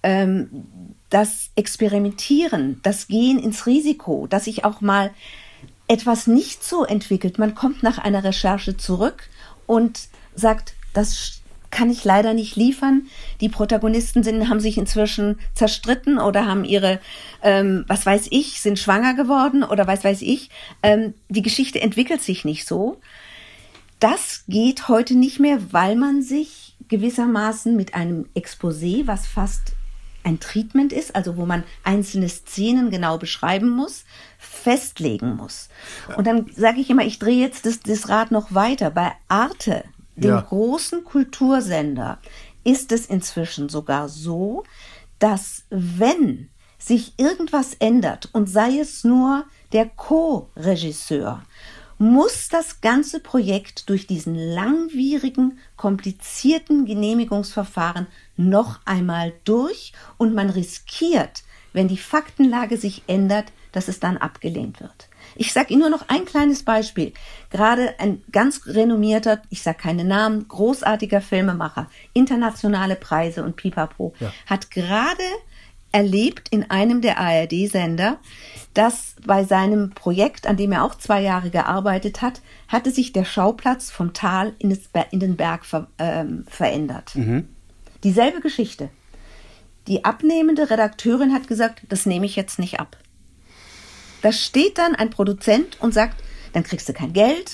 ähm, 0.04 0.66
das 1.10 1.50
Experimentieren, 1.56 2.80
das 2.84 3.08
Gehen 3.08 3.40
ins 3.40 3.66
Risiko, 3.66 4.28
dass 4.28 4.46
sich 4.46 4.66
auch 4.66 4.82
mal 4.82 5.12
etwas 5.88 6.28
nicht 6.28 6.64
so 6.64 6.84
entwickelt. 6.84 7.40
Man 7.40 7.56
kommt 7.56 7.84
nach 7.84 7.98
einer 7.98 8.24
Recherche 8.24 8.76
zurück 8.78 9.30
und 9.66 10.08
sagt, 10.36 10.74
das 10.94 11.42
kann 11.76 11.90
ich 11.90 12.06
leider 12.06 12.34
nicht 12.34 12.56
liefern. 12.56 13.08
Die 13.42 13.50
Protagonisten 13.50 14.24
sind, 14.24 14.50
haben 14.50 14.62
sich 14.62 14.78
inzwischen 14.78 15.38
zerstritten 15.54 16.20
oder 16.20 16.46
haben 16.46 16.64
ihre, 16.64 17.02
ähm, 17.44 17.84
was 17.90 18.06
weiß 18.06 18.28
ich, 18.32 18.62
sind 18.62 18.80
schwanger 18.80 19.14
geworden 19.14 19.62
oder 19.62 19.86
was 19.86 20.06
weiß 20.06 20.22
ich. 20.22 20.50
Ähm, 20.82 21.16
die 21.28 21.42
Geschichte 21.42 21.82
entwickelt 21.82 22.22
sich 22.22 22.46
nicht 22.46 22.66
so. 22.66 23.02
Das 24.00 24.46
geht 24.48 24.88
heute 24.88 25.16
nicht 25.16 25.42
mehr, 25.42 25.74
weil 25.74 25.98
man 25.98 26.22
sich 26.22 26.78
gewissermaßen 26.88 27.76
mit 27.76 27.94
einem 27.94 28.26
Exposé, 28.38 29.06
was 29.06 29.28
fast 29.28 29.74
ein 30.24 30.40
Treatment 30.40 30.94
ist, 30.94 31.14
also 31.14 31.36
wo 31.36 31.46
man 31.46 31.64
einzelne 31.84 32.30
Szenen 32.30 32.90
genau 32.90 33.18
beschreiben 33.18 33.70
muss, 33.70 34.06
festlegen 34.38 35.36
muss. 35.36 35.68
Und 36.16 36.26
dann 36.26 36.50
sage 36.56 36.80
ich 36.80 36.90
immer, 36.90 37.04
ich 37.04 37.20
drehe 37.20 37.40
jetzt 37.42 37.66
das, 37.66 37.82
das 37.82 38.08
Rad 38.08 38.32
noch 38.32 38.54
weiter. 38.54 38.92
Bei 38.92 39.12
Arte 39.28 39.84
dem 40.16 40.32
ja. 40.32 40.42
großen 40.42 41.04
Kultursender 41.04 42.20
ist 42.64 42.92
es 42.92 43.06
inzwischen 43.06 43.70
sogar 43.70 44.10
so, 44.10 44.64
dass 45.20 45.64
wenn 45.70 46.50
sich 46.78 47.14
irgendwas 47.18 47.74
ändert 47.76 48.30
und 48.34 48.50
sei 48.50 48.80
es 48.80 49.04
nur 49.04 49.46
der 49.72 49.88
Co-Regisseur, 49.88 51.44
muss 51.98 52.50
das 52.50 52.82
ganze 52.82 53.20
Projekt 53.20 53.90
durch 53.90 54.06
diesen 54.06 54.36
langwierigen, 54.36 55.60
komplizierten 55.78 56.86
Genehmigungsverfahren 56.86 58.08
noch 58.36 58.80
einmal 58.86 59.34
durch 59.46 59.94
und 60.18 60.34
man 60.34 60.50
riskiert, 60.50 61.44
wenn 61.72 61.88
die 61.88 61.98
Faktenlage 61.98 62.78
sich 62.78 63.04
ändert, 63.08 63.52
dass 63.72 63.88
es 63.88 64.00
dann 64.00 64.18
abgelehnt 64.18 64.82
wird. 64.82 65.10
Ich 65.36 65.54
sage 65.54 65.74
Ihnen 65.74 65.82
nur 65.82 65.90
noch 65.90 66.08
ein 66.08 66.26
kleines 66.26 66.64
Beispiel. 66.64 67.14
Gerade 67.50 68.00
ein 68.00 68.24
ganz 68.32 68.66
renommierter, 68.66 69.42
ich 69.50 69.62
sage 69.62 69.78
keine 69.78 70.04
Namen, 70.04 70.48
großartiger 70.48 71.22
Filmemacher, 71.22 71.90
internationale 72.14 72.96
Preise 72.96 73.44
und 73.44 73.56
Pipapo, 73.56 74.14
ja. 74.20 74.32
hat 74.46 74.72
gerade 74.72 75.24
erlebt 75.92 76.50
in 76.50 76.70
einem 76.70 77.00
der 77.00 77.20
ARD-Sender, 77.20 78.18
dass 78.74 79.16
bei 79.26 79.46
seinem 79.46 79.92
Projekt, 79.92 80.46
an 80.46 80.58
dem 80.58 80.74
er 80.74 80.84
auch 80.84 80.96
zwei 80.96 81.22
Jahre 81.22 81.50
gearbeitet 81.50 82.22
hat, 82.22 82.42
hatte 82.68 82.92
sich 82.92 83.14
der 83.14 83.24
Schauplatz 83.24 83.92
vom 83.92 84.12
Tal 84.12 84.54
in, 84.60 84.78
den 85.14 85.38
Berg 85.38 85.66
ver, 85.66 85.88
ähm, 85.98 86.44
verändert. 86.50 87.16
Mhm. 87.16 87.48
Dieselbe 88.04 88.42
Geschichte. 88.42 88.90
Die 89.88 90.04
abnehmende 90.04 90.70
Redakteurin 90.70 91.34
hat 91.34 91.48
gesagt, 91.48 91.84
das 91.88 92.06
nehme 92.06 92.26
ich 92.26 92.36
jetzt 92.36 92.60
nicht 92.60 92.80
ab. 92.80 92.98
Da 94.26 94.32
steht 94.32 94.80
dann 94.80 94.96
ein 94.96 95.12
Produzent 95.12 95.80
und 95.82 95.94
sagt, 95.94 96.24
dann 96.54 96.64
kriegst 96.64 96.90
du 96.90 96.94
kein 96.94 97.14
Geld. 97.14 97.52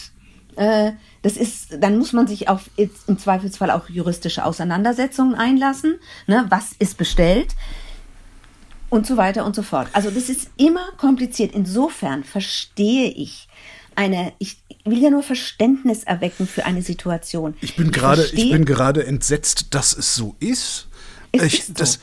Äh, 0.56 0.94
das 1.22 1.36
ist, 1.36 1.75
dann 1.82 1.98
muss 1.98 2.13
man 2.13 2.28
sich 2.28 2.48
auf 2.48 2.70
im 2.78 3.20
Zweifelsfall 3.20 3.70
auch 3.72 3.90
juristische 3.90 4.46
Auseinandersetzungen 4.46 5.36
einlassen. 5.36 6.00
Ne? 6.28 6.46
Was 6.48 6.70
ist 6.80 6.98
bestellt? 6.98 7.58
Und 8.90 9.06
so 9.06 9.18
weiter 9.18 9.44
und 9.44 9.54
so 9.54 9.63
fort. 9.63 9.90
Also 9.92 10.12
das 10.12 10.30
ist 10.30 10.50
immer 10.56 10.94
kompliziert. 10.96 11.54
Insofern 11.54 12.24
verstehe 12.24 13.10
ich 13.10 13.50
eine, 13.96 14.32
ich 14.40 14.63
will 14.86 15.00
ja 15.00 15.10
nur 15.10 15.24
Verständnis 15.24 16.06
erwecken 16.06 16.48
für 16.48 16.63
eine 16.63 16.84
Situation. 16.84 17.54
Ich 17.60 17.75
bin 17.75 17.92
gerade, 17.92 18.25
ich 18.32 18.50
bin 18.50 18.63
gerade 18.63 19.06
entsetzt, 19.06 19.74
dass 19.74 19.92
es 19.92 20.16
so 20.16 20.38
ist. 20.40 20.88
Es 21.34 21.44
ich, 21.44 21.60
ist 21.60 21.68
so. 21.68 21.74
Das, 21.74 22.00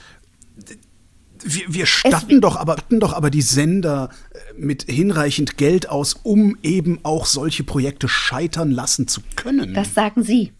wir, 1.44 1.64
wir 1.68 1.86
statten 1.86 2.40
doch 2.40 2.56
aber, 2.56 2.74
statten 2.74 3.00
doch 3.00 3.12
aber 3.12 3.30
die 3.30 3.42
Sender 3.42 4.10
äh, 4.32 4.38
mit 4.56 4.84
hinreichend 4.84 5.56
Geld 5.56 5.88
aus, 5.88 6.14
um 6.22 6.56
eben 6.62 7.00
auch 7.02 7.26
solche 7.26 7.64
Projekte 7.64 8.08
scheitern 8.08 8.70
lassen 8.70 9.08
zu 9.08 9.20
können. 9.36 9.74
Das 9.74 9.94
sagen 9.94 10.22
Sie. 10.22 10.52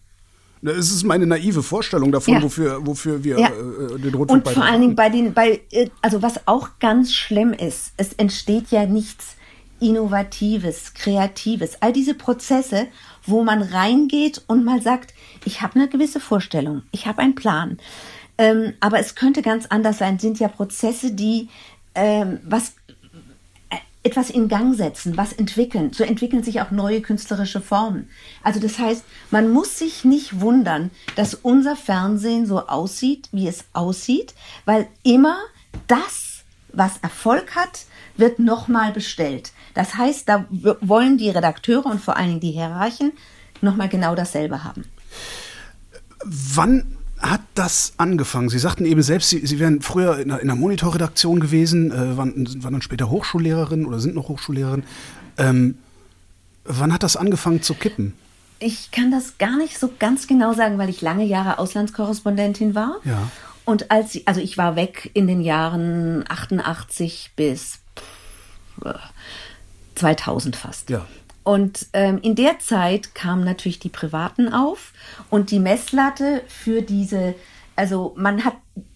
Das 0.61 0.91
ist 0.91 1.03
meine 1.05 1.25
naive 1.25 1.63
Vorstellung 1.63 2.11
davon, 2.11 2.33
ja. 2.33 2.41
wofür, 2.41 2.85
wofür 2.85 3.23
wir 3.23 3.39
ja. 3.39 3.47
äh, 3.47 3.99
den 3.99 4.13
Rundfunk 4.13 4.45
Und 4.45 4.53
vor 4.53 4.63
allen 4.63 4.81
Dingen 4.81 4.95
bei 4.95 5.09
den, 5.09 5.33
bei, 5.33 5.61
äh, 5.71 5.89
also 6.01 6.21
was 6.21 6.47
auch 6.47 6.69
ganz 6.79 7.13
schlimm 7.13 7.53
ist, 7.53 7.93
es 7.95 8.13
entsteht 8.13 8.71
ja 8.71 8.85
nichts 8.85 9.35
Innovatives, 9.79 10.93
Kreatives, 10.93 11.81
all 11.81 11.93
diese 11.93 12.13
Prozesse, 12.13 12.87
wo 13.25 13.43
man 13.43 13.61
reingeht 13.61 14.43
und 14.47 14.65
mal 14.65 14.81
sagt, 14.81 15.13
ich 15.45 15.61
habe 15.61 15.75
eine 15.75 15.87
gewisse 15.87 16.19
Vorstellung, 16.19 16.81
ich 16.91 17.07
habe 17.07 17.19
einen 17.19 17.35
Plan. 17.35 17.77
Ähm, 18.39 18.73
aber 18.79 18.99
es 18.99 19.15
könnte 19.15 19.41
ganz 19.41 19.65
anders 19.67 19.97
sein, 19.97 20.17
sind 20.17 20.39
ja 20.39 20.47
Prozesse, 20.47 21.11
die 21.11 21.49
ähm, 21.93 22.39
was 22.45 22.69
äh, 23.69 23.75
etwas 24.01 24.29
in 24.29 24.47
Gang 24.47 24.73
setzen, 24.75 25.17
was 25.17 25.33
entwickeln. 25.33 25.91
So 25.91 26.05
entwickeln 26.05 26.41
sich 26.41 26.61
auch 26.61 26.71
neue 26.71 27.01
künstlerische 27.01 27.59
Formen. 27.59 28.09
Also 28.41 28.61
das 28.61 28.79
heißt, 28.79 29.03
man 29.29 29.49
muss 29.49 29.77
sich 29.77 30.05
nicht 30.05 30.39
wundern, 30.39 30.89
dass 31.17 31.33
unser 31.33 31.75
Fernsehen 31.75 32.45
so 32.45 32.65
aussieht, 32.65 33.27
wie 33.33 33.49
es 33.49 33.65
aussieht, 33.73 34.33
weil 34.63 34.87
immer 35.03 35.37
das, 35.87 36.45
was 36.71 36.97
Erfolg 37.01 37.57
hat, 37.57 37.87
wird 38.15 38.39
nochmal 38.39 38.93
bestellt. 38.93 39.51
Das 39.73 39.95
heißt, 39.95 40.29
da 40.29 40.45
wollen 40.49 41.17
die 41.17 41.29
Redakteure 41.29 41.87
und 41.87 41.99
vor 41.99 42.15
allen 42.15 42.29
Dingen 42.29 42.39
die 42.39 42.51
Hierarchen 42.51 43.11
nochmal 43.59 43.89
genau 43.89 44.15
dasselbe 44.15 44.63
haben. 44.63 44.85
Wann 46.23 46.98
hat 47.19 47.41
das 47.55 47.93
angefangen? 47.97 48.49
Sie 48.49 48.59
sagten 48.59 48.85
eben 48.85 49.01
selbst, 49.01 49.29
Sie, 49.29 49.45
Sie 49.45 49.59
wären 49.59 49.81
früher 49.81 50.17
in 50.19 50.31
einer, 50.31 50.41
in 50.41 50.49
einer 50.49 50.59
Monitorredaktion 50.59 51.39
gewesen, 51.39 51.91
äh, 51.91 52.17
waren, 52.17 52.63
waren, 52.63 52.73
dann 52.73 52.81
später 52.81 53.09
Hochschullehrerin 53.09 53.85
oder 53.85 53.99
sind 53.99 54.15
noch 54.15 54.29
Hochschullehrerin. 54.29 54.83
Ähm, 55.37 55.77
wann 56.63 56.93
hat 56.93 57.03
das 57.03 57.17
angefangen 57.17 57.61
zu 57.61 57.73
kippen? 57.73 58.13
Ich 58.59 58.91
kann 58.91 59.11
das 59.11 59.37
gar 59.37 59.57
nicht 59.57 59.79
so 59.79 59.89
ganz 59.99 60.27
genau 60.27 60.53
sagen, 60.53 60.77
weil 60.77 60.89
ich 60.89 61.01
lange 61.01 61.25
Jahre 61.25 61.59
Auslandskorrespondentin 61.59 62.75
war. 62.75 62.97
Ja. 63.05 63.29
Und 63.65 63.91
als 63.91 64.15
ich, 64.15 64.27
also 64.27 64.41
ich 64.41 64.57
war 64.57 64.75
weg 64.75 65.11
in 65.13 65.27
den 65.27 65.41
Jahren 65.41 66.25
88 66.27 67.31
bis 67.35 67.79
2000 69.95 70.55
fast. 70.55 70.89
Ja. 70.89 71.05
Und 71.49 71.87
ähm, 71.93 72.19
in 72.21 72.35
der 72.35 72.59
Zeit 72.59 73.15
kamen 73.15 73.43
natürlich 73.43 73.79
die 73.79 73.89
Privaten 73.89 74.53
auf 74.53 74.93
und 75.31 75.49
die 75.49 75.57
Messlatte 75.57 76.43
für 76.47 76.83
diese, 76.83 77.33
also 77.75 78.13
man 78.15 78.45
hat 78.45 78.53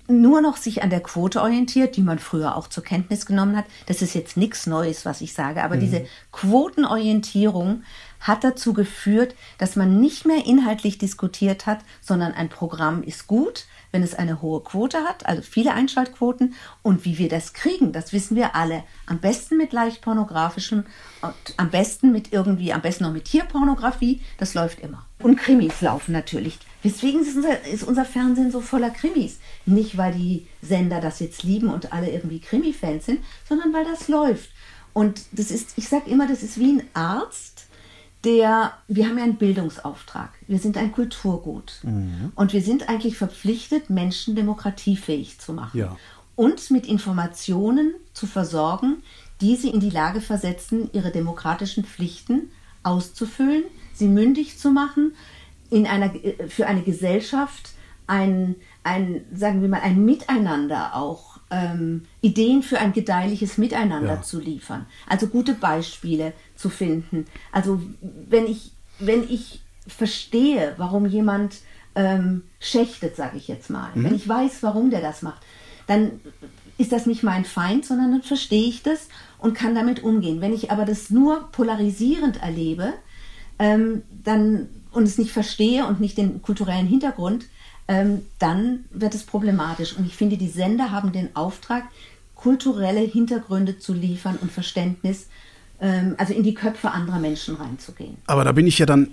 nur 0.07 0.39
noch 0.39 0.57
sich 0.57 0.83
an 0.83 0.91
der 0.91 0.99
Quote 0.99 1.41
orientiert, 1.41 1.95
die 1.97 2.03
man 2.03 2.19
früher 2.19 2.55
auch 2.55 2.67
zur 2.67 2.83
Kenntnis 2.83 3.25
genommen 3.25 3.57
hat. 3.57 3.65
Das 3.87 4.03
ist 4.03 4.13
jetzt 4.13 4.37
nichts 4.37 4.67
Neues, 4.67 5.03
was 5.03 5.21
ich 5.21 5.33
sage, 5.33 5.63
aber 5.63 5.77
mhm. 5.77 5.79
diese 5.79 6.05
Quotenorientierung 6.31 7.81
hat 8.19 8.43
dazu 8.43 8.73
geführt, 8.73 9.33
dass 9.57 9.75
man 9.75 9.99
nicht 9.99 10.27
mehr 10.27 10.45
inhaltlich 10.45 10.99
diskutiert 10.99 11.65
hat, 11.65 11.79
sondern 12.01 12.33
ein 12.33 12.49
Programm 12.49 13.01
ist 13.01 13.25
gut, 13.25 13.65
wenn 13.93 14.03
es 14.03 14.15
eine 14.15 14.41
hohe 14.41 14.61
Quote 14.61 15.03
hat, 15.03 15.25
also 15.27 15.43
viele 15.43 15.73
Einschaltquoten. 15.73 16.55
Und 16.81 17.05
wie 17.05 17.19
wir 17.19 17.29
das 17.29 17.53
kriegen, 17.53 17.93
das 17.93 18.11
wissen 18.11 18.35
wir 18.35 18.55
alle. 18.55 18.83
Am 19.05 19.19
besten 19.19 19.55
mit 19.55 19.71
leicht 19.71 20.01
pornografischem 20.01 20.83
und 21.21 21.33
am 21.57 21.69
besten 21.69 22.11
mit 22.11 22.33
irgendwie, 22.33 22.73
am 22.73 22.81
besten 22.81 23.03
noch 23.05 23.13
mit 23.13 23.25
Tierpornografie. 23.25 24.21
Das 24.39 24.55
läuft 24.55 24.79
immer. 24.81 25.05
Und 25.19 25.37
Krimis 25.37 25.79
laufen 25.81 26.11
natürlich. 26.11 26.57
Deswegen 26.83 27.21
ist 27.21 27.35
unser, 27.35 27.65
ist 27.65 27.83
unser 27.83 28.03
Fernsehen 28.03 28.51
so 28.51 28.59
voller 28.59 28.89
Krimis. 28.89 29.37
Nicht, 29.67 29.95
weil 29.95 30.13
die 30.13 30.47
Sender 30.61 30.99
das 30.99 31.19
jetzt 31.19 31.43
lieben 31.43 31.69
und 31.69 31.93
alle 31.93 32.09
irgendwie 32.09 32.41
Krimi-Fans 32.41 33.05
sind, 33.05 33.19
sondern 33.47 33.71
weil 33.73 33.85
das 33.85 34.07
läuft. 34.07 34.49
Und 34.93 35.21
das 35.31 35.51
ist, 35.51 35.77
ich 35.77 35.87
sage 35.87 36.09
immer, 36.09 36.27
das 36.27 36.41
ist 36.41 36.59
wie 36.59 36.73
ein 36.73 36.83
Arzt, 36.93 37.67
der, 38.23 38.73
wir 38.87 39.07
haben 39.07 39.17
ja 39.17 39.23
einen 39.23 39.35
Bildungsauftrag. 39.35 40.29
Wir 40.47 40.59
sind 40.59 40.77
ein 40.77 40.91
Kulturgut. 40.91 41.79
Mhm. 41.83 42.31
Und 42.35 42.53
wir 42.53 42.61
sind 42.61 42.89
eigentlich 42.89 43.17
verpflichtet, 43.17 43.89
Menschen 43.89 44.35
demokratiefähig 44.35 45.39
zu 45.39 45.53
machen. 45.53 45.77
Ja. 45.77 45.97
Und 46.35 46.71
mit 46.71 46.87
Informationen 46.87 47.93
zu 48.13 48.25
versorgen, 48.25 49.03
die 49.41 49.55
sie 49.55 49.69
in 49.69 49.79
die 49.79 49.89
Lage 49.89 50.21
versetzen, 50.21 50.89
ihre 50.93 51.11
demokratischen 51.11 51.83
Pflichten 51.83 52.49
auszufüllen, 52.81 53.63
sie 53.93 54.07
mündig 54.07 54.57
zu 54.57 54.71
machen, 54.71 55.13
in 55.69 55.85
einer, 55.85 56.11
für 56.47 56.67
eine 56.67 56.81
Gesellschaft 56.81 57.71
ein, 58.07 58.55
ein, 58.83 59.25
sagen 59.33 59.61
wir 59.61 59.69
mal, 59.69 59.81
ein 59.81 60.03
Miteinander 60.05 60.95
auch 60.95 61.32
ähm, 61.53 62.05
Ideen 62.21 62.63
für 62.63 62.79
ein 62.79 62.93
gedeihliches 62.93 63.57
Miteinander 63.57 64.15
ja. 64.15 64.21
zu 64.21 64.39
liefern. 64.39 64.87
Also 65.07 65.27
gute 65.27 65.53
Beispiele 65.53 66.33
zu 66.55 66.69
finden. 66.69 67.25
Also 67.51 67.81
wenn 68.01 68.47
ich, 68.47 68.71
wenn 68.99 69.23
ich 69.29 69.61
verstehe, 69.87 70.73
warum 70.77 71.05
jemand 71.05 71.57
ähm, 71.95 72.43
schächtet, 72.59 73.15
sage 73.15 73.37
ich 73.37 73.47
jetzt 73.47 73.69
mal, 73.69 73.89
mhm. 73.93 74.05
wenn 74.05 74.15
ich 74.15 74.27
weiß, 74.27 74.63
warum 74.63 74.89
der 74.89 75.01
das 75.01 75.21
macht, 75.21 75.41
dann 75.85 76.21
ist 76.77 76.91
das 76.91 77.05
nicht 77.05 77.21
mein 77.21 77.45
Feind, 77.45 77.85
sondern 77.85 78.11
dann 78.11 78.23
verstehe 78.23 78.67
ich 78.67 78.81
das 78.81 79.07
und 79.37 79.53
kann 79.53 79.75
damit 79.75 80.03
umgehen. 80.03 80.41
Wenn 80.41 80.53
ich 80.53 80.71
aber 80.71 80.85
das 80.85 81.11
nur 81.11 81.51
polarisierend 81.51 82.41
erlebe, 82.41 82.93
ähm, 83.59 84.01
dann 84.23 84.69
und 84.91 85.03
es 85.03 85.17
nicht 85.17 85.31
verstehe 85.31 85.85
und 85.85 85.99
nicht 85.99 86.17
den 86.17 86.41
kulturellen 86.41 86.87
Hintergrund, 86.87 87.45
ähm, 87.93 88.25
dann 88.39 88.85
wird 88.91 89.13
es 89.13 89.23
problematisch. 89.23 89.95
Und 89.95 90.05
ich 90.05 90.15
finde, 90.15 90.37
die 90.37 90.49
Sender 90.49 90.91
haben 90.91 91.11
den 91.11 91.35
Auftrag, 91.35 91.83
kulturelle 92.35 93.01
Hintergründe 93.01 93.77
zu 93.77 93.93
liefern 93.93 94.37
und 94.41 94.51
Verständnis, 94.51 95.27
ähm, 95.79 96.15
also 96.17 96.33
in 96.33 96.43
die 96.43 96.55
Köpfe 96.55 96.91
anderer 96.91 97.19
Menschen 97.19 97.55
reinzugehen. 97.55 98.17
Aber 98.25 98.43
da 98.43 98.51
bin 98.51 98.67
ich 98.67 98.79
ja 98.79 98.85
dann 98.85 99.09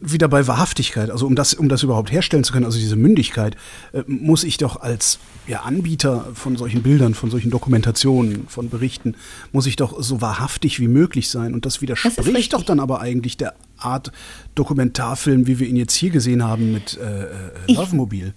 wieder 0.00 0.28
bei 0.28 0.46
Wahrhaftigkeit, 0.46 1.10
also 1.10 1.26
um 1.26 1.34
das, 1.34 1.54
um 1.54 1.68
das 1.68 1.82
überhaupt 1.82 2.12
herstellen 2.12 2.44
zu 2.44 2.52
können, 2.52 2.66
also 2.66 2.78
diese 2.78 2.94
Mündigkeit, 2.94 3.56
äh, 3.92 4.04
muss 4.06 4.44
ich 4.44 4.58
doch 4.58 4.80
als 4.80 5.18
ja, 5.48 5.62
Anbieter 5.62 6.28
von 6.34 6.56
solchen 6.56 6.82
Bildern, 6.82 7.14
von 7.14 7.30
solchen 7.30 7.50
Dokumentationen, 7.50 8.46
von 8.48 8.68
Berichten, 8.68 9.16
muss 9.50 9.66
ich 9.66 9.76
doch 9.76 10.00
so 10.00 10.20
wahrhaftig 10.20 10.78
wie 10.78 10.88
möglich 10.88 11.30
sein. 11.30 11.54
Und 11.54 11.66
das 11.66 11.80
widerspricht 11.80 12.52
das 12.52 12.60
doch 12.60 12.66
dann 12.66 12.80
aber 12.80 13.00
eigentlich 13.00 13.38
der 13.38 13.54
Art 13.78 14.12
Dokumentarfilm, 14.54 15.46
wie 15.46 15.58
wir 15.58 15.66
ihn 15.66 15.76
jetzt 15.76 15.94
hier 15.94 16.10
gesehen 16.10 16.44
haben 16.44 16.72
mit 16.72 16.96
äh, 16.96 17.24
äh 17.24 17.72
Love 17.72 17.96
Mobil. 17.96 18.34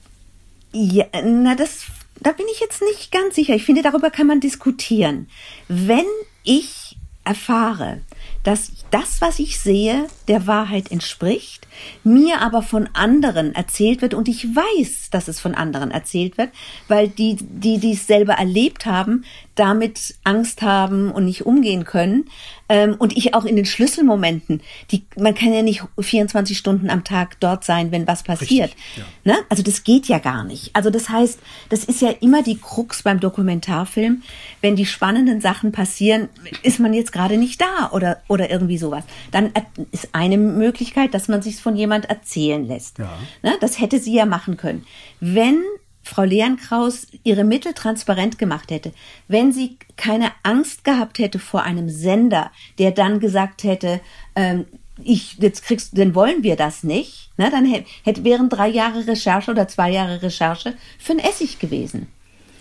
Ja, 0.74 1.06
na, 1.24 1.56
das, 1.56 1.86
da 2.20 2.32
bin 2.32 2.46
ich 2.52 2.60
jetzt 2.60 2.82
nicht 2.82 3.12
ganz 3.12 3.36
sicher. 3.36 3.56
Ich 3.56 3.66
finde, 3.66 3.82
darüber 3.82 4.10
kann 4.10 4.28
man 4.28 4.40
diskutieren. 4.40 5.28
Wenn 5.68 6.06
ich 6.44 6.98
erfahre, 7.24 8.02
dass 8.44 8.72
das, 8.90 9.22
was 9.22 9.38
ich 9.38 9.60
sehe, 9.60 10.08
der 10.28 10.48
Wahrheit 10.48 10.92
entspricht, 10.92 11.68
mir 12.04 12.42
aber 12.42 12.64
von 12.64 12.90
anderen 12.94 13.54
erzählt 13.54 14.02
wird 14.02 14.14
und 14.14 14.28
ich 14.28 14.56
weiß, 14.56 15.10
dass 15.12 15.28
es 15.28 15.40
von 15.40 15.54
anderen 15.54 15.92
erzählt 15.92 16.38
wird, 16.38 16.50
weil 16.88 17.10
die, 17.10 17.36
die 17.36 17.78
dies 17.78 18.08
selber 18.08 18.34
erlebt 18.34 18.86
haben, 18.88 19.24
damit 19.56 20.16
Angst 20.24 20.62
haben 20.62 21.12
und 21.12 21.26
nicht 21.26 21.46
umgehen 21.46 21.84
können. 21.84 22.26
Ähm, 22.70 22.96
und 22.98 23.18
ich 23.18 23.34
auch 23.34 23.44
in 23.44 23.58
den 23.58 23.66
Schlüsselmomenten, 23.66 24.62
die, 24.92 25.04
man 25.18 25.36
kann 25.36 25.54
ja 25.54 25.62
nicht 25.62 25.84
24 26.00 26.58
Stunden 26.58 26.90
am 26.90 27.04
Tag 27.04 27.38
dort 27.42 27.66
sein, 27.66 27.92
wenn 27.92 28.08
was 28.08 28.24
passiert. 28.24 28.76
Richtig, 28.76 29.04
ja. 29.26 29.34
ne? 29.34 29.40
Also 29.50 29.62
das 29.62 29.84
geht 29.84 30.08
ja 30.08 30.20
gar 30.20 30.46
nicht. 30.46 30.74
Also 30.74 30.90
das 30.90 31.10
heißt, 31.10 31.40
das 31.68 31.84
ist 31.84 32.02
ja 32.02 32.12
immer 32.22 32.44
die 32.44 32.58
Krux 32.58 33.04
beim 33.04 33.20
Dokumentarfilm. 33.20 34.24
Wenn 34.62 34.78
die 34.78 34.86
spannenden 34.86 35.42
Sachen 35.42 35.74
passieren, 35.74 36.30
ist 36.64 36.80
man 36.80 36.94
jetzt 36.94 37.12
gerade 37.12 37.38
nicht 37.38 37.60
da 37.60 37.92
oder, 37.92 38.22
oder 38.30 38.50
irgendwie 38.50 38.78
sowas. 38.78 39.04
Dann 39.32 39.52
ist 39.92 40.10
eine 40.14 40.38
Möglichkeit, 40.38 41.14
dass 41.14 41.28
man 41.28 41.42
sich 41.42 41.58
von 41.58 41.76
jemand 41.76 42.06
erzählen 42.06 42.66
lässt. 42.66 43.00
Ja. 43.00 43.12
Ne? 43.44 43.58
Das 43.60 43.82
hätte 43.82 44.00
sie 44.00 44.14
ja 44.14 44.26
machen 44.26 44.56
können. 44.56 44.86
Wenn 45.20 45.62
Frau 46.04 46.24
Leankraus 46.24 47.08
ihre 47.24 47.44
Mittel 47.44 47.74
transparent 47.74 48.38
gemacht 48.38 48.72
hätte, 48.72 48.92
wenn 49.28 49.52
sie 49.52 49.78
keine 49.98 50.32
Angst 50.44 50.84
gehabt 50.84 51.20
hätte 51.20 51.40
vor 51.40 51.64
einem 51.64 51.90
Sender, 51.90 52.52
der 52.80 52.92
dann 52.92 53.20
gesagt 53.20 53.64
hätte, 53.64 54.02
ähm, 54.36 54.66
ich, 55.04 55.38
jetzt 55.40 55.64
kriegst, 55.64 55.98
dann 55.98 56.16
wollen 56.16 56.44
wir 56.44 56.56
das 56.56 56.84
nicht, 56.84 57.30
ne, 57.38 57.50
dann 57.50 57.66
hätte, 57.66 58.24
wären 58.24 58.50
drei 58.50 58.68
Jahre 58.68 59.08
Recherche 59.08 59.52
oder 59.52 59.68
zwei 59.68 59.92
Jahre 59.92 60.22
Recherche 60.22 60.76
für 61.00 61.14
ein 61.14 61.20
Essig 61.20 61.60
gewesen. 61.60 62.08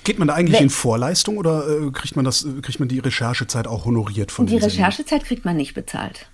Geht 0.05 0.19
man 0.19 0.29
da 0.29 0.35
eigentlich 0.35 0.57
wenn, 0.57 0.65
in 0.65 0.71
Vorleistung 0.71 1.37
oder 1.37 1.69
äh, 1.69 1.91
kriegt 1.91 2.17
man 2.17 2.25
das, 2.25 2.47
kriegt 2.63 2.81
man 2.81 2.89
die 2.89 3.01
Recherchezeit 3.01 3.67
auch 3.67 3.85
honoriert 3.85 4.33
von 4.33 4.47
Die 4.47 4.57
Recherchezeit 4.57 5.25
kriegt 5.25 5.45
man 5.45 5.57
nicht 5.57 5.75
bezahlt. 5.75 6.27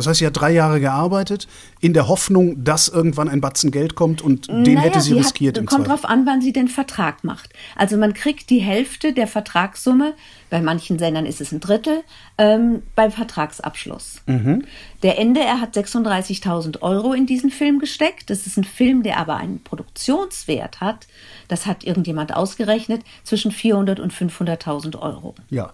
Das 0.00 0.06
heißt, 0.06 0.20
sie 0.20 0.26
hat 0.26 0.40
drei 0.40 0.50
Jahre 0.52 0.80
gearbeitet, 0.80 1.46
in 1.80 1.92
der 1.92 2.08
Hoffnung, 2.08 2.64
dass 2.64 2.88
irgendwann 2.88 3.28
ein 3.28 3.40
Batzen 3.40 3.70
Geld 3.70 3.94
kommt 3.94 4.22
und 4.22 4.48
den 4.48 4.62
naja, 4.62 4.80
hätte 4.80 5.00
sie, 5.00 5.10
sie 5.10 5.18
riskiert. 5.18 5.58
Hat, 5.58 5.66
kommt 5.66 5.88
drauf 5.88 6.04
an, 6.06 6.24
wann 6.24 6.40
sie 6.40 6.52
den 6.52 6.68
Vertrag 6.68 7.22
macht. 7.22 7.50
Also 7.76 7.96
man 7.96 8.14
kriegt 8.14 8.48
die 8.48 8.60
Hälfte 8.60 9.12
der 9.12 9.26
Vertragssumme, 9.26 10.14
bei 10.48 10.62
manchen 10.62 10.98
Sendern 10.98 11.26
ist 11.26 11.40
es 11.40 11.52
ein 11.52 11.60
Drittel, 11.60 12.02
ähm, 12.38 12.82
beim 12.94 13.12
Vertragsabschluss. 13.12 14.22
Mhm. 14.26 14.64
Der 15.02 15.18
NDR 15.18 15.60
hat 15.60 15.76
36.000 15.76 16.80
Euro 16.82 17.12
in 17.12 17.26
diesen 17.26 17.50
Film 17.50 17.78
gesteckt. 17.78 18.30
Das 18.30 18.46
ist 18.46 18.56
ein 18.56 18.64
Film, 18.64 19.02
der 19.02 19.18
aber 19.18 19.36
einen 19.36 19.62
Produktionswert 19.62 20.80
hat. 20.80 21.06
Das 21.48 21.66
hat 21.66 21.84
irgendjemand 21.84 22.34
ausgerechnet, 22.34 23.02
zwischen 23.22 23.52
400 23.52 24.00
und 24.00 24.12
500.000 24.12 24.98
Euro. 24.98 25.34
Ja 25.50 25.72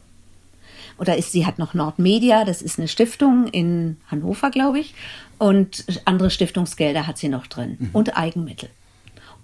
oder 0.99 1.17
ist, 1.17 1.33
sie 1.33 1.47
hat 1.47 1.59
noch 1.59 1.75
Nordmedia, 1.75 2.45
das 2.45 2.63
ist 2.63 2.79
eine 2.79 2.89
Stiftung 2.89 3.49
in 3.49 3.97
Hannover, 4.11 4.51
glaube 4.51 4.79
ich. 4.79 4.95
Und 5.39 5.85
andere 6.05 6.31
Stiftungsgelder 6.31 7.07
hat 7.07 7.19
sie 7.19 7.29
noch 7.29 7.47
drin 7.47 7.77
mhm. 7.79 7.91
und 7.93 8.17
Eigenmittel. 8.17 8.71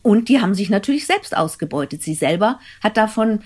Und 0.03 0.29
die 0.29 0.41
haben 0.41 0.55
sich 0.55 0.71
natürlich 0.71 1.07
selbst 1.07 1.37
ausgebeutet. 1.37 2.03
Sie 2.03 2.15
selber 2.15 2.59
hat 2.83 2.97
davon 2.97 3.41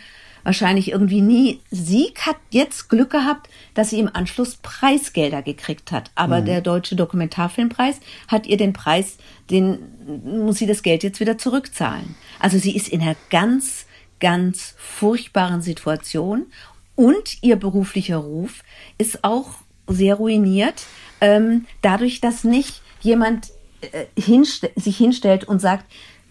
wahrscheinlich 0.47 0.93
irgendwie 0.93 1.21
nie. 1.21 1.61
Sie 1.71 2.15
hat 2.21 2.37
jetzt 2.51 2.89
Glück 2.89 3.11
gehabt, 3.11 3.51
dass 3.75 3.91
sie 3.91 3.99
im 3.99 4.09
Anschluss 4.13 4.57
Preisgelder 4.63 5.43
gekriegt 5.43 5.91
hat. 5.91 6.13
Aber 6.15 6.41
mhm. 6.41 6.47
der 6.47 6.61
Deutsche 6.61 6.95
Dokumentarfilmpreis 6.97 8.01
hat 8.29 8.47
ihr 8.47 8.57
den 8.57 8.73
Preis, 8.73 9.19
den 9.51 9.79
muss 10.25 10.59
sie 10.59 10.67
das 10.67 10.83
Geld 10.83 11.03
jetzt 11.03 11.21
wieder 11.21 11.37
zurückzahlen. 11.37 12.15
Also 12.39 12.59
sie 12.59 12.77
ist 12.77 12.89
in 12.89 13.03
einer 13.03 13.17
ganz, 13.29 13.87
ganz 14.21 14.75
furchtbaren 14.79 15.63
Situation 15.63 16.47
und 16.97 17.43
ihr 17.43 17.57
beruflicher 17.57 18.17
Ruf 18.17 18.63
ist 18.99 19.23
auch 19.23 19.51
sehr 19.87 20.17
ruiniert, 20.17 20.87
ähm, 21.21 21.67
dadurch, 21.83 22.21
dass 22.21 22.43
nicht 22.43 22.83
jemand 23.01 23.51
äh, 23.81 24.07
hinst 24.21 24.69
sich 24.75 24.97
hinstellt 24.97 25.45
und 25.45 25.61
sagt, 25.61 25.85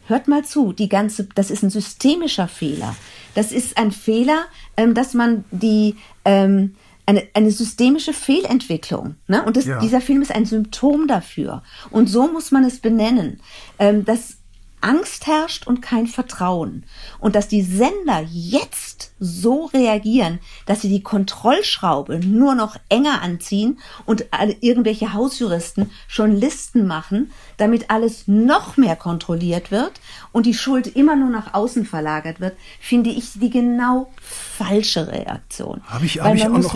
hört 0.07 0.27
mal 0.27 0.43
zu, 0.43 0.74
die 0.74 0.89
ganze, 0.89 1.27
das 1.36 1.50
ist 1.50 1.63
ein 1.63 1.69
systemischer 1.69 2.48
Fehler. 2.48 2.95
Das 3.34 3.51
ist 3.51 3.77
ein 3.77 3.91
Fehler, 3.91 4.45
ähm, 4.77 4.93
dass 4.93 5.13
man 5.13 5.45
die 5.51 5.95
ähm, 6.25 6.75
eine, 7.05 7.27
eine 7.34 7.51
systemische 7.51 8.13
Fehlentwicklung. 8.13 9.15
Ne? 9.27 9.43
Und 9.43 9.57
das, 9.57 9.65
ja. 9.65 9.79
dieser 9.79 10.01
Film 10.01 10.22
ist 10.22 10.34
ein 10.34 10.45
Symptom 10.45 11.07
dafür. 11.07 11.63
Und 11.91 12.07
so 12.07 12.27
muss 12.27 12.51
man 12.51 12.63
es 12.63 12.79
benennen. 12.79 13.39
Ähm, 13.77 14.05
das 14.05 14.38
Angst 14.86 15.25
herrscht 15.25 15.65
und 15.65 15.82
kein 15.82 16.06
Vertrauen. 16.06 16.84
Und 17.20 17.36
dass 17.36 17.48
die 17.48 17.63
Sender 17.63 18.24
jetzt 18.32 19.13
so 19.20 19.65
reagieren, 19.65 20.39
dass 20.68 20.82
sie 20.82 20.89
die 20.89 21.01
Kontrollschraube 21.01 22.20
nur 22.20 22.54
noch 22.54 22.77
enger 22.88 23.24
anziehen 23.24 23.80
und 24.06 24.25
irgendwelche 24.62 25.13
Hausjuristen 25.13 25.89
schon 26.08 26.36
Listen 26.36 26.86
machen, 26.86 27.32
damit 27.58 27.89
alles 27.89 28.27
noch 28.27 28.77
mehr 28.77 28.96
kontrolliert 28.96 29.72
wird 29.72 29.94
und 30.32 30.46
die 30.46 30.54
Schuld 30.54 30.88
immer 30.96 31.15
nur 31.15 31.30
nach 31.30 31.56
außen 31.56 31.86
verlagert 31.86 32.39
wird, 32.39 32.56
finde 32.80 33.10
ich 33.10 33.34
die 33.34 33.50
genau 33.50 34.12
falsche 34.22 35.08
Reaktion. 35.12 35.82
Habe 35.88 36.06
ich, 36.06 36.22
hab 36.22 36.36
ich 36.36 36.46
auch 36.46 36.50
noch 36.50 36.75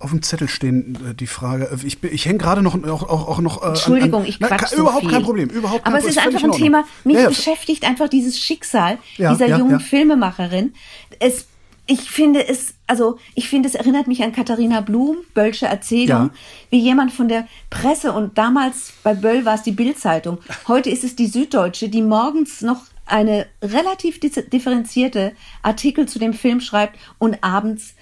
auf 0.00 0.10
dem 0.10 0.22
Zettel 0.22 0.48
stehen, 0.48 0.96
äh, 1.10 1.14
die 1.14 1.26
Frage. 1.26 1.68
Ich, 1.84 2.02
ich 2.04 2.26
hänge 2.26 2.38
gerade 2.38 2.62
noch, 2.62 2.74
auch, 2.84 3.02
auch, 3.02 3.28
auch 3.28 3.40
noch. 3.40 3.62
Äh, 3.62 3.68
Entschuldigung, 3.68 4.22
an, 4.22 4.28
ich 4.28 4.38
quatsch 4.38 4.60
na, 4.62 4.68
so 4.68 4.82
Überhaupt 4.82 5.00
viel. 5.00 5.10
kein 5.10 5.22
Problem. 5.22 5.48
Überhaupt 5.48 5.84
kein 5.84 5.92
Aber 5.92 6.02
es 6.02 6.08
ist 6.08 6.18
einfach 6.18 6.42
ein 6.42 6.52
Thema, 6.52 6.84
mich 7.04 7.16
ja, 7.16 7.22
ja. 7.22 7.28
beschäftigt 7.28 7.84
einfach 7.84 8.08
dieses 8.08 8.38
Schicksal 8.38 8.98
ja, 9.16 9.32
dieser 9.32 9.58
jungen 9.58 9.80
Filmemacherin. 9.80 10.72
Es, 11.18 11.46
ich 11.86 12.02
finde 12.02 12.46
es, 12.46 12.74
also 12.86 13.18
ich 13.34 13.48
finde, 13.48 13.68
es 13.68 13.74
erinnert 13.74 14.06
mich 14.06 14.22
an 14.22 14.32
Katharina 14.32 14.82
Blum, 14.82 15.16
Böllsche 15.34 15.66
Erzählung, 15.66 16.30
wie 16.70 16.80
jemand 16.80 17.12
von 17.12 17.28
der 17.28 17.48
Presse 17.70 18.12
und 18.12 18.38
damals 18.38 18.92
bei 19.02 19.14
Böll 19.14 19.44
war 19.44 19.54
es 19.54 19.62
die 19.62 19.72
Bildzeitung, 19.72 20.38
heute 20.68 20.90
ist 20.90 21.02
es 21.02 21.16
die 21.16 21.26
Süddeutsche, 21.26 21.88
die 21.88 22.02
morgens 22.02 22.60
noch 22.60 22.82
eine 23.06 23.46
relativ 23.62 24.20
differenzierte 24.20 25.32
Artikel 25.62 26.06
zu 26.06 26.18
dem 26.18 26.34
Film 26.34 26.60
schreibt 26.60 26.98
und 27.18 27.42
abends 27.42 27.94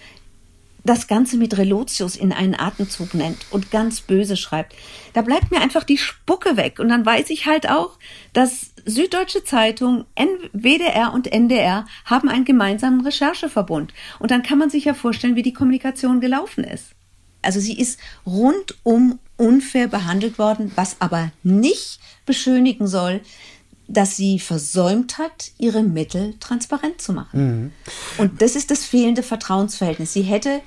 das 0.86 1.06
Ganze 1.06 1.36
mit 1.36 1.58
Relotius 1.58 2.16
in 2.16 2.32
einen 2.32 2.58
Atemzug 2.58 3.14
nennt 3.14 3.46
und 3.50 3.70
ganz 3.70 4.00
böse 4.00 4.36
schreibt, 4.36 4.74
da 5.12 5.22
bleibt 5.22 5.50
mir 5.50 5.60
einfach 5.60 5.84
die 5.84 5.98
Spucke 5.98 6.56
weg. 6.56 6.78
Und 6.78 6.88
dann 6.88 7.04
weiß 7.04 7.30
ich 7.30 7.46
halt 7.46 7.68
auch, 7.68 7.98
dass 8.32 8.72
Süddeutsche 8.84 9.44
Zeitung, 9.44 10.04
WDR 10.52 11.12
und 11.12 11.32
NDR 11.32 11.86
haben 12.04 12.28
einen 12.28 12.44
gemeinsamen 12.44 13.00
Rechercheverbund. 13.00 13.92
Und 14.18 14.30
dann 14.30 14.42
kann 14.42 14.58
man 14.58 14.70
sich 14.70 14.84
ja 14.84 14.94
vorstellen, 14.94 15.36
wie 15.36 15.42
die 15.42 15.52
Kommunikation 15.52 16.20
gelaufen 16.20 16.64
ist. 16.64 16.90
Also 17.42 17.60
sie 17.60 17.78
ist 17.78 18.00
rundum 18.24 19.18
unfair 19.36 19.88
behandelt 19.88 20.38
worden, 20.38 20.72
was 20.74 21.00
aber 21.00 21.30
nicht 21.42 22.00
beschönigen 22.24 22.86
soll, 22.86 23.20
dass 23.88 24.16
sie 24.16 24.38
versäumt 24.38 25.18
hat, 25.18 25.52
ihre 25.58 25.82
Mittel 25.82 26.34
transparent 26.40 27.00
zu 27.00 27.12
machen. 27.12 27.40
Mhm. 27.40 27.72
Und 28.18 28.42
das 28.42 28.56
ist 28.56 28.70
das 28.70 28.84
fehlende 28.84 29.22
Vertrauensverhältnis. 29.22 30.12
Sie 30.12 30.22
hätte, 30.22 30.60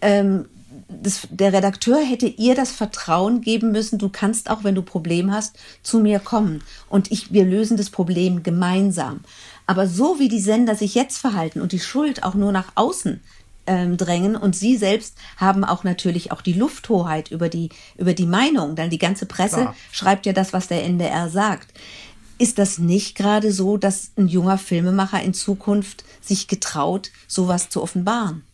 ähm, 0.00 0.46
das, 0.88 1.28
der 1.30 1.52
Redakteur 1.52 1.98
hätte 1.98 2.26
ihr 2.26 2.54
das 2.54 2.70
Vertrauen 2.70 3.40
geben 3.40 3.72
müssen, 3.72 3.98
du 3.98 4.08
kannst 4.08 4.50
auch, 4.50 4.64
wenn 4.64 4.74
du 4.74 4.82
Problem 4.82 5.32
hast, 5.32 5.58
zu 5.82 5.98
mir 5.98 6.20
kommen. 6.20 6.62
Und 6.88 7.10
ich, 7.10 7.32
wir 7.32 7.44
lösen 7.44 7.76
das 7.76 7.90
Problem 7.90 8.42
gemeinsam. 8.42 9.20
Aber 9.66 9.86
so 9.86 10.18
wie 10.18 10.28
die 10.28 10.40
Sender 10.40 10.74
sich 10.74 10.94
jetzt 10.94 11.18
verhalten 11.18 11.60
und 11.60 11.72
die 11.72 11.80
Schuld 11.80 12.22
auch 12.22 12.34
nur 12.34 12.52
nach 12.52 12.72
außen 12.74 13.20
ähm, 13.66 13.96
drängen 13.96 14.34
und 14.34 14.56
sie 14.56 14.76
selbst 14.76 15.16
haben 15.36 15.64
auch 15.64 15.84
natürlich 15.84 16.32
auch 16.32 16.40
die 16.40 16.54
Lufthoheit 16.54 17.30
über 17.30 17.48
die 17.48 17.68
über 17.96 18.14
die 18.14 18.26
Meinung, 18.26 18.74
denn 18.74 18.90
die 18.90 18.98
ganze 18.98 19.26
Presse 19.26 19.60
Klar. 19.60 19.76
schreibt 19.92 20.26
ja 20.26 20.32
das, 20.32 20.52
was 20.52 20.66
der 20.66 20.82
NDR 20.84 21.28
sagt. 21.28 21.72
Ist 22.40 22.58
das 22.58 22.78
nicht 22.78 23.16
gerade 23.16 23.52
so, 23.52 23.76
dass 23.76 24.12
ein 24.16 24.26
junger 24.26 24.56
Filmemacher 24.56 25.22
in 25.22 25.34
Zukunft 25.34 26.04
sich 26.22 26.48
getraut, 26.48 27.10
sowas 27.28 27.68
zu 27.68 27.82
offenbaren? 27.82 28.44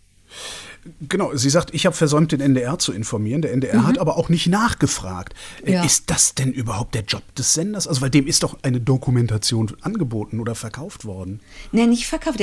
Genau, 1.09 1.37
sie 1.37 1.51
sagt, 1.51 1.73
ich 1.73 1.87
habe 1.87 1.95
versäumt, 1.95 2.33
den 2.33 2.41
NDR 2.41 2.81
zu 2.81 2.93
informieren. 2.93 3.43
Der 3.43 3.53
NDR 3.53 3.83
mhm. 3.83 3.87
hat 3.87 3.99
aber 3.99 4.17
auch 4.17 4.29
nicht 4.29 4.49
nachgefragt. 4.49 5.35
Äh, 5.65 5.75
ja. 5.75 5.85
Ist 5.85 6.11
das 6.11 6.35
denn 6.35 6.51
überhaupt 6.51 6.97
der 6.97 7.03
Job 7.03 7.23
des 7.37 7.55
Senders? 7.55 7.87
Also, 7.87 8.01
weil 8.01 8.11
dem 8.11 8.27
ist 8.27 8.43
doch 8.43 8.59
eine 8.63 8.81
Dokumentation 8.81 9.77
angeboten 9.83 10.41
oder 10.41 10.57
verkauft 10.57 11.05
worden. 11.05 11.39
Nein, 11.71 11.91
nicht 11.91 12.09
verkauft. 12.09 12.41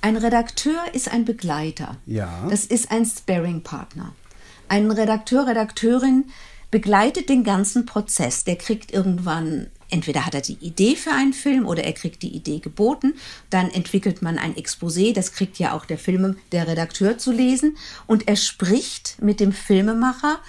Ein 0.00 0.16
Redakteur 0.16 0.80
ist 0.92 1.10
ein 1.10 1.24
Begleiter. 1.24 1.96
Ja. 2.06 2.46
Das 2.48 2.64
ist 2.64 2.92
ein 2.92 3.04
Sparing-Partner. 3.04 4.14
Ein 4.68 4.92
Redakteur, 4.92 5.48
Redakteurin 5.48 6.26
begleitet 6.70 7.28
den 7.28 7.42
ganzen 7.42 7.84
Prozess. 7.84 8.44
Der 8.44 8.54
kriegt 8.54 8.92
irgendwann 8.92 9.66
Entweder 9.90 10.26
hat 10.26 10.34
er 10.34 10.42
die 10.42 10.58
Idee 10.60 10.96
für 10.96 11.12
einen 11.12 11.32
Film 11.32 11.66
oder 11.66 11.84
er 11.84 11.92
kriegt 11.92 12.22
die 12.22 12.34
Idee 12.34 12.58
geboten. 12.58 13.14
Dann 13.50 13.70
entwickelt 13.70 14.22
man 14.22 14.38
ein 14.38 14.54
Exposé, 14.54 15.14
das 15.14 15.32
kriegt 15.32 15.58
ja 15.58 15.72
auch 15.72 15.84
der 15.84 15.98
Film, 15.98 16.36
der 16.52 16.68
Redakteur 16.68 17.18
zu 17.18 17.32
lesen. 17.32 17.76
Und 18.06 18.28
er 18.28 18.36
spricht 18.36 19.16
mit 19.20 19.40
dem 19.40 19.52
Filmemacher 19.52 20.40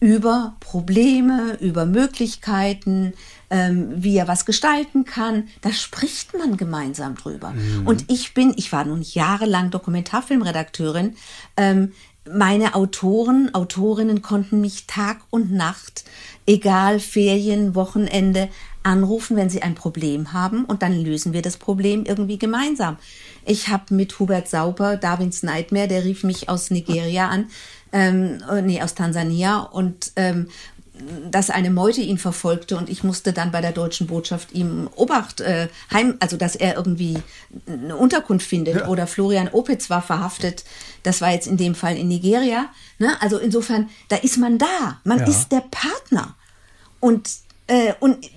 über 0.00 0.56
Probleme, 0.60 1.58
über 1.60 1.84
Möglichkeiten, 1.84 3.14
ähm, 3.50 3.90
wie 3.96 4.16
er 4.16 4.28
was 4.28 4.44
gestalten 4.46 5.04
kann. 5.04 5.48
Da 5.60 5.72
spricht 5.72 6.38
man 6.38 6.56
gemeinsam 6.56 7.16
drüber. 7.16 7.50
Mhm. 7.50 7.86
Und 7.86 8.04
ich 8.08 8.32
bin, 8.32 8.54
ich 8.56 8.72
war 8.72 8.84
nun 8.84 9.02
jahrelang 9.02 9.70
Dokumentarfilmredakteurin. 9.70 11.16
Ähm, 11.56 11.92
meine 12.32 12.74
Autoren, 12.74 13.54
Autorinnen 13.54 14.22
konnten 14.22 14.60
mich 14.60 14.86
Tag 14.86 15.20
und 15.30 15.52
Nacht, 15.52 16.04
egal 16.46 17.00
Ferien, 17.00 17.74
Wochenende, 17.74 18.48
anrufen, 18.82 19.36
wenn 19.36 19.50
sie 19.50 19.62
ein 19.62 19.74
Problem 19.74 20.32
haben 20.32 20.64
und 20.64 20.82
dann 20.82 21.02
lösen 21.02 21.32
wir 21.32 21.42
das 21.42 21.56
Problem 21.56 22.04
irgendwie 22.04 22.38
gemeinsam. 22.38 22.96
Ich 23.44 23.68
habe 23.68 23.94
mit 23.94 24.18
Hubert 24.18 24.48
Sauber, 24.48 24.96
Darwins 24.96 25.42
Nightmare, 25.42 25.88
der 25.88 26.04
rief 26.04 26.24
mich 26.24 26.48
aus 26.48 26.70
Nigeria 26.70 27.28
an, 27.28 27.46
ähm, 27.92 28.42
äh, 28.50 28.62
nee, 28.62 28.80
aus 28.82 28.94
Tansania 28.94 29.60
und 29.60 30.12
ähm, 30.16 30.48
dass 31.30 31.50
eine 31.50 31.70
Meute 31.70 32.00
ihn 32.00 32.18
verfolgte 32.18 32.76
und 32.76 32.88
ich 32.88 33.04
musste 33.04 33.32
dann 33.32 33.50
bei 33.52 33.60
der 33.60 33.72
deutschen 33.72 34.06
Botschaft 34.06 34.52
ihm 34.52 34.88
Obacht 34.96 35.40
äh, 35.40 35.68
heim, 35.92 36.16
also 36.20 36.36
dass 36.36 36.56
er 36.56 36.76
irgendwie 36.76 37.18
eine 37.66 37.96
Unterkunft 37.96 38.46
findet. 38.46 38.76
Ja. 38.76 38.88
Oder 38.88 39.06
Florian 39.06 39.48
Opitz 39.48 39.90
war 39.90 40.02
verhaftet. 40.02 40.64
Das 41.02 41.20
war 41.20 41.30
jetzt 41.30 41.46
in 41.46 41.56
dem 41.56 41.74
Fall 41.74 41.96
in 41.96 42.08
Nigeria. 42.08 42.66
Ne? 42.98 43.10
Also 43.20 43.38
insofern, 43.38 43.88
da 44.08 44.16
ist 44.16 44.38
man 44.38 44.58
da. 44.58 45.00
Man 45.04 45.20
ja. 45.20 45.28
ist 45.28 45.52
der 45.52 45.64
Partner. 45.70 46.34
Und 47.00 47.30
äh, 47.68 47.92
und 48.00 48.30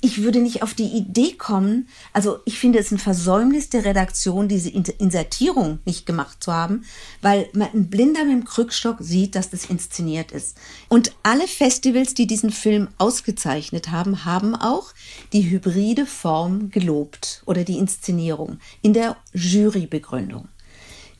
ich 0.00 0.22
würde 0.22 0.40
nicht 0.40 0.62
auf 0.62 0.74
die 0.74 0.86
Idee 0.86 1.32
kommen, 1.32 1.88
also 2.12 2.38
ich 2.44 2.58
finde 2.58 2.78
es 2.78 2.92
ein 2.92 2.98
Versäumnis 2.98 3.68
der 3.68 3.84
Redaktion, 3.84 4.46
diese 4.46 4.70
Insertierung 4.70 5.80
nicht 5.84 6.06
gemacht 6.06 6.42
zu 6.42 6.52
haben, 6.52 6.84
weil 7.20 7.48
man 7.52 7.68
ein 7.74 7.90
Blinder 7.90 8.24
mit 8.24 8.32
dem 8.32 8.44
Krückstock 8.44 8.98
sieht, 9.00 9.34
dass 9.34 9.50
das 9.50 9.64
inszeniert 9.64 10.30
ist. 10.30 10.56
Und 10.88 11.12
alle 11.24 11.48
Festivals, 11.48 12.14
die 12.14 12.28
diesen 12.28 12.50
Film 12.50 12.88
ausgezeichnet 12.98 13.90
haben, 13.90 14.24
haben 14.24 14.54
auch 14.54 14.92
die 15.32 15.50
hybride 15.50 16.06
Form 16.06 16.70
gelobt 16.70 17.42
oder 17.46 17.64
die 17.64 17.76
Inszenierung 17.76 18.58
in 18.82 18.92
der 18.92 19.16
Jurybegründung. 19.32 20.48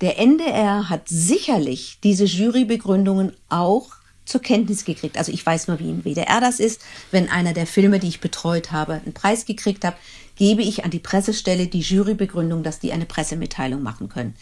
Der 0.01 0.19
NDR 0.19 0.89
hat 0.89 1.09
sicherlich 1.09 1.99
diese 2.03 2.25
Jurybegründungen 2.25 3.33
auch 3.49 4.00
zur 4.31 4.40
Kenntnis 4.40 4.85
gekriegt. 4.85 5.19
Also 5.19 5.33
ich 5.33 5.45
weiß 5.45 5.69
nur, 5.69 5.79
wie 5.79 5.90
im 5.90 6.05
WDR 6.05 6.40
das 6.40 6.61
ist. 6.61 6.81
Wenn 7.11 7.29
einer 7.29 7.53
der 7.53 7.66
Filme, 7.66 7.99
die 7.99 8.09
ich 8.09 8.21
betreut 8.21 8.73
habe, 8.73 8.95
einen 8.95 9.12
Preis 9.12 9.45
gekriegt 9.45 9.85
hat, 9.85 9.97
gebe 10.37 10.62
ich 10.62 10.85
an 10.85 10.90
die 10.90 11.01
Pressestelle 11.01 11.66
die 11.66 11.81
Jurybegründung, 11.81 12.62
dass 12.62 12.79
die 12.79 12.93
eine 12.93 13.05
Pressemitteilung 13.05 13.83
machen 13.83 14.09
können. 14.09 14.35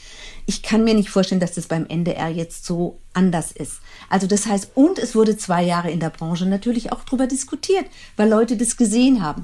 Ich 0.46 0.62
kann 0.62 0.84
mir 0.84 0.94
nicht 0.94 1.10
vorstellen, 1.10 1.40
dass 1.40 1.54
das 1.54 1.66
beim 1.66 1.86
NDR 1.86 2.28
jetzt 2.28 2.64
so 2.64 3.00
anders 3.14 3.50
ist. 3.50 3.80
Also 4.08 4.28
das 4.28 4.46
heißt, 4.46 4.70
und 4.76 4.98
es 5.00 5.16
wurde 5.16 5.36
zwei 5.36 5.64
Jahre 5.64 5.90
in 5.90 5.98
der 5.98 6.10
Branche 6.10 6.46
natürlich 6.46 6.92
auch 6.92 7.02
darüber 7.02 7.26
diskutiert, 7.26 7.86
weil 8.16 8.28
Leute 8.28 8.56
das 8.56 8.76
gesehen 8.76 9.22
haben. 9.22 9.42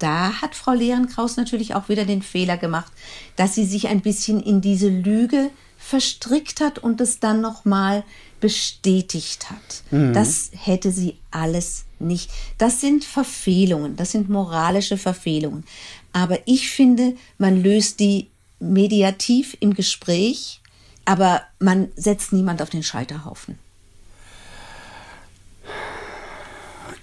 Da 0.00 0.42
hat 0.42 0.56
Frau 0.56 0.72
Lehrenkraus 0.72 1.36
natürlich 1.36 1.76
auch 1.76 1.88
wieder 1.88 2.04
den 2.04 2.22
Fehler 2.22 2.56
gemacht, 2.56 2.92
dass 3.36 3.54
sie 3.54 3.64
sich 3.64 3.86
ein 3.86 4.00
bisschen 4.00 4.42
in 4.42 4.60
diese 4.60 4.88
Lüge 4.88 5.50
verstrickt 5.84 6.60
hat 6.60 6.78
und 6.78 7.00
es 7.02 7.20
dann 7.20 7.42
nochmal 7.42 8.04
bestätigt 8.40 9.50
hat. 9.50 9.82
Mhm. 9.90 10.14
Das 10.14 10.50
hätte 10.54 10.90
sie 10.90 11.18
alles 11.30 11.84
nicht. 11.98 12.30
Das 12.56 12.80
sind 12.80 13.04
Verfehlungen, 13.04 13.94
das 13.96 14.12
sind 14.12 14.30
moralische 14.30 14.96
Verfehlungen. 14.96 15.64
Aber 16.12 16.38
ich 16.46 16.70
finde, 16.70 17.16
man 17.36 17.62
löst 17.62 18.00
die 18.00 18.28
mediativ 18.60 19.56
im 19.60 19.74
Gespräch, 19.74 20.60
aber 21.04 21.42
man 21.58 21.88
setzt 21.96 22.32
niemand 22.32 22.62
auf 22.62 22.70
den 22.70 22.82
Scheiterhaufen. 22.82 23.58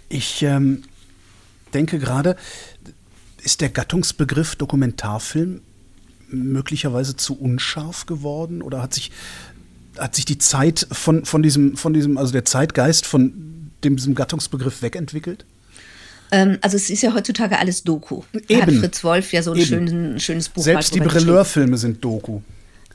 Ich 0.09 0.41
ähm, 0.41 0.83
denke 1.73 1.99
gerade, 1.99 2.35
ist 3.43 3.61
der 3.61 3.69
Gattungsbegriff 3.69 4.55
Dokumentarfilm 4.55 5.61
möglicherweise 6.31 7.15
zu 7.15 7.37
unscharf 7.37 8.05
geworden 8.05 8.61
oder 8.61 8.81
hat 8.81 8.93
sich, 8.93 9.11
hat 9.97 10.15
sich 10.15 10.25
die 10.25 10.37
Zeit 10.37 10.87
von, 10.91 11.25
von, 11.25 11.43
diesem, 11.43 11.77
von 11.77 11.93
diesem, 11.93 12.17
also 12.17 12.31
der 12.31 12.45
Zeitgeist 12.45 13.05
von 13.05 13.71
dem, 13.83 13.95
diesem 13.95 14.15
Gattungsbegriff 14.15 14.81
wegentwickelt? 14.81 15.45
Ähm, 16.31 16.57
also 16.61 16.77
es 16.77 16.89
ist 16.89 17.03
ja 17.03 17.13
heutzutage 17.13 17.59
alles 17.59 17.83
Doku. 17.83 18.23
Eben. 18.47 18.61
Hat 18.61 18.73
Fritz 18.73 19.03
Wolf 19.03 19.33
ja 19.33 19.43
so 19.43 19.51
ein 19.51 19.61
schön, 19.61 20.19
schönes 20.19 20.49
Buch 20.49 20.63
Selbst 20.63 20.95
die 20.95 21.01
Brilleurfilme 21.01 21.77
sind 21.77 22.03
Doku. 22.03 22.41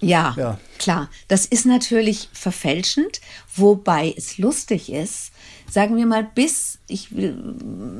Ja, 0.00 0.34
ja, 0.36 0.58
klar. 0.78 1.10
Das 1.28 1.46
ist 1.46 1.64
natürlich 1.66 2.28
verfälschend, 2.32 3.20
wobei 3.54 4.14
es 4.16 4.38
lustig 4.38 4.92
ist, 4.92 5.30
sagen 5.70 5.96
wir 5.96 6.06
mal, 6.06 6.28
bis, 6.34 6.75
ich 6.88 7.10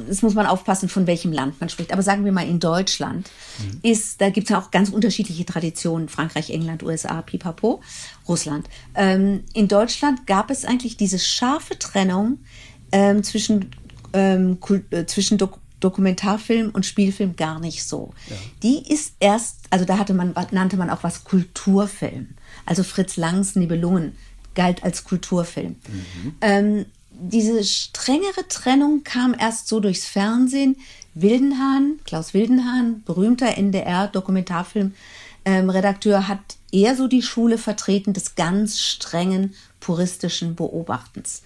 es 0.08 0.22
muss 0.22 0.34
man 0.34 0.46
aufpassen, 0.46 0.88
von 0.88 1.06
welchem 1.06 1.32
Land 1.32 1.60
man 1.60 1.68
spricht, 1.68 1.92
aber 1.92 2.02
sagen 2.02 2.24
wir 2.24 2.32
mal 2.32 2.48
in 2.48 2.60
Deutschland, 2.60 3.30
mhm. 3.58 3.80
ist, 3.82 4.20
da 4.20 4.30
gibt 4.30 4.46
es 4.46 4.50
ja 4.50 4.60
auch 4.60 4.70
ganz 4.70 4.90
unterschiedliche 4.90 5.44
Traditionen, 5.44 6.08
Frankreich, 6.08 6.50
England, 6.50 6.82
USA, 6.82 7.22
Pipapo, 7.22 7.82
Russland. 8.28 8.68
Ähm, 8.94 9.44
in 9.54 9.68
Deutschland 9.68 10.26
gab 10.26 10.50
es 10.50 10.64
eigentlich 10.64 10.96
diese 10.96 11.18
scharfe 11.18 11.78
Trennung 11.78 12.38
ähm, 12.92 13.22
zwischen, 13.22 13.70
ähm, 14.12 14.58
äh, 14.90 15.06
zwischen 15.06 15.38
Dok 15.38 15.58
Dokumentarfilm 15.80 16.70
und 16.70 16.86
Spielfilm 16.86 17.36
gar 17.36 17.60
nicht 17.60 17.84
so. 17.84 18.14
Ja. 18.30 18.36
Die 18.62 18.92
ist 18.92 19.14
erst, 19.20 19.58
also 19.68 19.84
da 19.84 19.98
hatte 19.98 20.14
man, 20.14 20.34
nannte 20.50 20.78
man 20.78 20.88
auch 20.88 21.02
was 21.02 21.24
Kulturfilm. 21.24 22.28
Also 22.64 22.82
Fritz 22.82 23.18
Langs 23.18 23.56
Nibelungen 23.56 24.16
galt 24.54 24.82
als 24.82 25.04
Kulturfilm. 25.04 25.76
Mhm. 25.86 26.34
Ähm, 26.40 26.86
diese 27.18 27.64
strengere 27.64 28.46
Trennung 28.48 29.02
kam 29.04 29.34
erst 29.38 29.68
so 29.68 29.78
durchs 29.80 30.06
Fernsehen. 30.06 30.76
Wildenhahn, 31.14 32.00
Klaus 32.04 32.34
Wildenhahn, 32.34 33.02
berühmter 33.04 33.56
NDR-Dokumentarfilm-Redakteur, 33.56 36.18
ähm, 36.18 36.28
hat 36.28 36.56
eher 36.70 36.94
so 36.94 37.08
die 37.08 37.22
Schule 37.22 37.58
vertreten 37.58 38.12
des 38.12 38.34
ganz 38.34 38.80
strengen 38.80 39.54
puristischen 39.80 40.54
Beobachtens. 40.54 41.42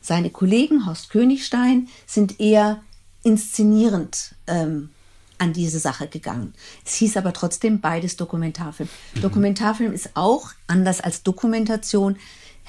Seine 0.00 0.30
Kollegen 0.30 0.86
Horst 0.86 1.10
Königstein 1.10 1.88
sind 2.06 2.40
eher 2.40 2.80
inszenierend 3.22 4.34
ähm, 4.46 4.90
an 5.36 5.52
diese 5.52 5.78
Sache 5.78 6.06
gegangen. 6.06 6.54
Es 6.84 6.94
hieß 6.94 7.16
aber 7.16 7.32
trotzdem 7.32 7.80
beides 7.80 8.16
Dokumentarfilm. 8.16 8.88
Mhm. 9.14 9.20
Dokumentarfilm 9.20 9.92
ist 9.92 10.10
auch, 10.14 10.50
anders 10.66 11.00
als 11.00 11.22
Dokumentation, 11.22 12.16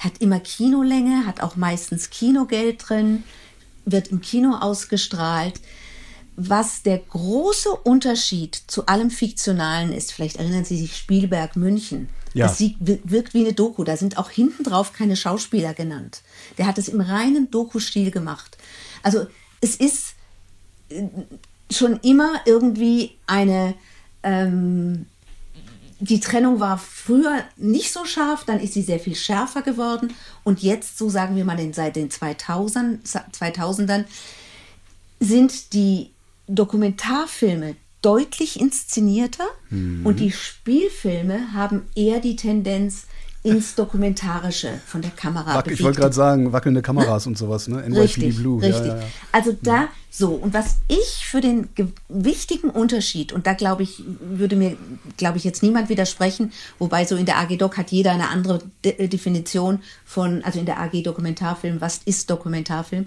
hat 0.02 0.18
immer 0.20 0.40
Kinolänge, 0.40 1.26
hat 1.26 1.40
auch 1.40 1.56
meistens 1.56 2.10
Kinogeld 2.10 2.88
drin, 2.88 3.24
wird 3.84 4.08
im 4.08 4.20
Kino 4.20 4.56
ausgestrahlt. 4.56 5.60
Was 6.36 6.82
der 6.82 6.98
große 6.98 7.70
Unterschied 7.70 8.54
zu 8.66 8.86
allem 8.86 9.10
Fiktionalen 9.10 9.92
ist, 9.92 10.12
vielleicht 10.12 10.36
erinnern 10.36 10.64
Sie 10.64 10.78
sich 10.78 10.96
Spielberg 10.96 11.56
München. 11.56 12.08
Ja. 12.34 12.46
Das 12.46 12.58
wirkt 12.80 13.34
wie 13.34 13.40
eine 13.40 13.52
Doku. 13.52 13.84
Da 13.84 13.96
sind 13.96 14.16
auch 14.16 14.30
hinten 14.30 14.64
drauf 14.64 14.94
keine 14.94 15.16
Schauspieler 15.16 15.74
genannt. 15.74 16.22
Der 16.56 16.66
hat 16.66 16.78
es 16.78 16.88
im 16.88 17.02
reinen 17.02 17.50
Doku-Stil 17.50 18.10
gemacht. 18.10 18.56
Also 19.02 19.26
es 19.60 19.76
ist 19.76 20.14
äh, 20.88 21.04
schon 21.70 22.00
immer 22.00 22.40
irgendwie 22.46 23.12
eine 23.26 23.74
ähm, 24.22 25.06
die 26.02 26.18
Trennung 26.18 26.58
war 26.58 26.78
früher 26.78 27.44
nicht 27.56 27.92
so 27.92 28.04
scharf, 28.04 28.44
dann 28.44 28.58
ist 28.58 28.74
sie 28.74 28.82
sehr 28.82 28.98
viel 28.98 29.14
schärfer 29.14 29.62
geworden 29.62 30.12
und 30.42 30.60
jetzt, 30.60 30.98
so 30.98 31.08
sagen 31.08 31.36
wir 31.36 31.44
mal 31.44 31.56
seit 31.72 31.94
den 31.94 32.10
2000, 32.10 33.06
2000ern, 33.06 34.04
sind 35.20 35.72
die 35.72 36.10
Dokumentarfilme 36.48 37.76
deutlich 38.02 38.58
inszenierter 38.58 39.46
mhm. 39.70 40.04
und 40.04 40.18
die 40.18 40.32
Spielfilme 40.32 41.52
haben 41.52 41.82
eher 41.94 42.18
die 42.18 42.34
Tendenz, 42.34 43.06
ins 43.42 43.74
Dokumentarische 43.74 44.80
von 44.86 45.02
der 45.02 45.10
Kamera 45.10 45.56
Wack, 45.56 45.70
Ich 45.70 45.82
wollte 45.82 46.00
gerade 46.00 46.14
sagen, 46.14 46.52
wackelnde 46.52 46.80
Kameras 46.80 47.26
und 47.26 47.36
sowas, 47.36 47.66
ne? 47.66 47.78
NYPD 47.78 48.00
richtig, 48.00 48.36
Blue. 48.36 48.62
Richtig. 48.62 48.86
Ja, 48.86 48.94
ja, 48.94 49.00
ja. 49.00 49.06
Also 49.32 49.56
da 49.60 49.88
so, 50.14 50.28
und 50.28 50.52
was 50.52 50.76
ich 50.88 51.26
für 51.26 51.40
den 51.40 51.70
wichtigen 52.10 52.68
Unterschied, 52.68 53.32
und 53.32 53.46
da 53.46 53.54
glaube 53.54 53.82
ich, 53.82 54.02
würde 54.20 54.56
mir, 54.56 54.76
glaube 55.16 55.38
ich, 55.38 55.44
jetzt 55.44 55.62
niemand 55.62 55.88
widersprechen, 55.88 56.52
wobei 56.78 57.06
so 57.06 57.16
in 57.16 57.24
der 57.24 57.38
AG 57.38 57.56
Doc 57.56 57.78
hat 57.78 57.90
jeder 57.90 58.12
eine 58.12 58.28
andere 58.28 58.60
De 58.84 58.92
äh, 58.98 59.08
Definition 59.08 59.80
von, 60.04 60.44
also 60.44 60.58
in 60.60 60.66
der 60.66 60.80
AG 60.80 61.02
Dokumentarfilm, 61.02 61.80
was 61.80 62.02
ist 62.04 62.28
Dokumentarfilm? 62.28 63.06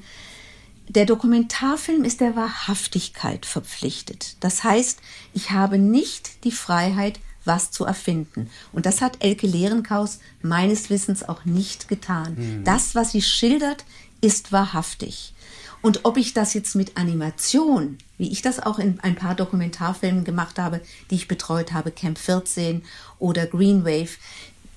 Der 0.90 1.06
Dokumentarfilm 1.06 2.04
ist 2.04 2.22
der 2.22 2.36
Wahrhaftigkeit 2.36 3.46
verpflichtet. 3.46 4.38
Das 4.40 4.64
heißt, 4.64 5.00
ich 5.34 5.52
habe 5.52 5.78
nicht 5.78 6.44
die 6.44 6.52
Freiheit, 6.52 7.20
was 7.46 7.72
zu 7.72 7.86
erfinden. 7.86 8.50
Und 8.74 8.86
das 8.86 9.02
hat 9.02 9.18
Elke 9.24 9.48
Lehrenkaus 9.48 10.20
meines 10.42 10.90
Wissens 10.90 11.28
auch 11.28 11.46
nicht 11.46 11.88
getan. 11.88 12.36
Mhm. 12.38 12.64
Das, 12.64 12.96
was 12.96 13.12
sie 13.12 13.22
schildert, 13.22 13.86
ist 14.22 14.52
wahrhaftig. 14.52 15.34
Und 15.82 16.00
ob 16.04 16.18
ich 16.18 16.34
das 16.34 16.56
jetzt 16.56 16.76
mit 16.76 16.98
Animation, 16.98 18.00
wie 18.18 18.32
ich 18.32 18.42
das 18.42 18.60
auch 18.60 18.80
in 18.80 19.00
ein 19.02 19.16
paar 19.16 19.36
Dokumentarfilmen 19.36 20.24
gemacht 20.24 20.58
habe, 20.58 20.82
die 21.12 21.16
ich 21.16 21.28
betreut 21.28 21.74
habe, 21.74 21.92
Camp 21.92 22.18
14 22.18 22.82
oder 23.20 23.46
Green 23.46 23.86
Wave, 23.86 24.18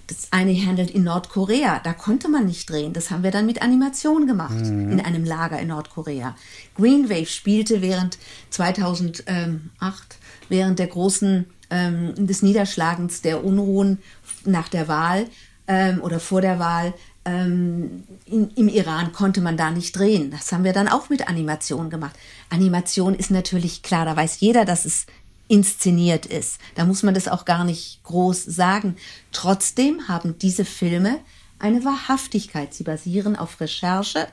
das 0.07 0.29
eine 0.33 0.55
handelt 0.55 0.91
in 0.91 1.05
Nordkorea, 1.05 1.81
da 1.85 1.93
konnte 1.93 2.29
man 2.29 2.47
nicht 2.47 2.69
drehen. 2.69 2.93
Das 2.95 3.11
haben 3.11 3.23
wir 3.23 3.31
dann 3.31 3.47
mit 3.47 3.63
Animation 3.63 4.27
gemacht, 4.27 4.57
mhm. 4.57 4.93
in 4.93 5.01
einem 5.01 5.25
Lager 5.25 5.59
in 5.59 5.69
Nordkorea. 5.69 6.35
Green 6.75 7.09
Wave 7.09 7.27
spielte 7.27 7.81
während 7.81 8.19
2008, 8.51 10.19
während 10.49 10.79
der 10.79 10.87
großen 10.89 11.47
ähm, 11.71 12.15
des 12.27 12.43
Niederschlagens 12.43 13.23
der 13.23 13.45
Unruhen 13.45 13.99
nach 14.45 14.69
der 14.69 14.89
Wahl 14.89 15.27
ähm, 15.67 16.01
oder 16.03 16.21
vor 16.21 16.41
der 16.41 16.59
Wahl 16.59 16.95
ähm, 17.25 18.05
in, 18.25 18.51
im 18.55 18.69
Iran 18.69 19.13
konnte 19.13 19.41
man 19.41 19.57
da 19.57 19.71
nicht 19.71 19.97
drehen. 19.97 20.31
Das 20.31 20.51
haben 20.53 20.65
wir 20.65 20.73
dann 20.73 20.89
auch 20.89 21.11
mit 21.11 21.29
Animation 21.29 21.91
gemacht. 21.91 22.17
Animation 22.49 23.15
ist 23.15 23.31
natürlich 23.31 23.83
klar, 23.83 24.05
da 24.05 24.17
weiß 24.17 24.41
jeder, 24.41 24.65
dass 24.65 24.85
es 24.85 25.07
inszeniert 25.49 26.27
ist. 26.27 26.59
Da 26.75 26.85
muss 26.85 27.03
man 27.03 27.15
das 27.15 27.29
auch 27.29 27.45
gar 27.45 27.65
nicht 27.65 28.03
groß 28.05 28.45
sagen. 28.45 28.97
Trotzdem 29.33 30.09
haben 30.09 30.39
diese 30.39 30.65
Filme 30.65 31.19
eine 31.59 31.85
Wahrhaftigkeit. 31.85 32.75
Sie 32.75 32.85
basieren 32.85 33.37
auf 33.37 33.61
Recherche. 33.61 34.29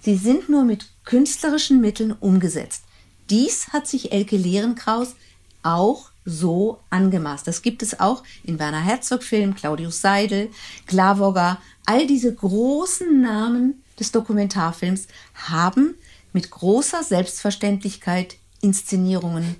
Sie 0.00 0.16
sind 0.16 0.48
nur 0.48 0.64
mit 0.64 0.86
künstlerischen 1.04 1.80
Mitteln 1.80 2.12
umgesetzt. 2.12 2.84
Dies 3.30 3.68
hat 3.72 3.86
sich 3.86 4.12
Elke 4.12 4.36
Lehrenkraus 4.36 5.16
auch 5.62 6.10
so 6.24 6.80
angemaßt. 6.90 7.46
Das 7.46 7.62
gibt 7.62 7.82
es 7.82 8.00
auch 8.00 8.22
in 8.42 8.58
Werner 8.58 8.80
Herzog-Filmen, 8.80 9.54
Claudius 9.54 10.00
Seidel, 10.00 10.50
Glavogger. 10.86 11.58
All 11.86 12.06
diese 12.06 12.34
großen 12.34 13.20
Namen 13.20 13.82
des 13.98 14.12
Dokumentarfilms 14.12 15.06
haben 15.34 15.94
mit 16.32 16.50
großer 16.50 17.02
Selbstverständlichkeit 17.02 18.36
Inszenierungen 18.60 19.56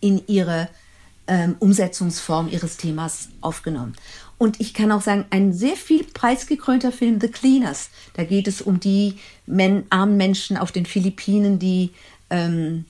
in 0.00 0.22
ihre 0.26 0.68
ähm, 1.26 1.56
Umsetzungsform 1.60 2.48
ihres 2.48 2.76
Themas 2.76 3.28
aufgenommen. 3.40 3.94
Und 4.38 4.58
ich 4.58 4.72
kann 4.72 4.90
auch 4.90 5.02
sagen, 5.02 5.26
ein 5.30 5.52
sehr 5.52 5.76
viel 5.76 6.02
preisgekrönter 6.02 6.92
Film, 6.92 7.20
The 7.20 7.28
Cleaners. 7.28 7.90
Da 8.14 8.24
geht 8.24 8.48
es 8.48 8.62
um 8.62 8.80
die 8.80 9.18
men 9.46 9.84
armen 9.90 10.16
Menschen 10.16 10.56
auf 10.56 10.72
den 10.72 10.86
Philippinen, 10.86 11.58
die 11.58 11.90
ähm, 12.30 12.86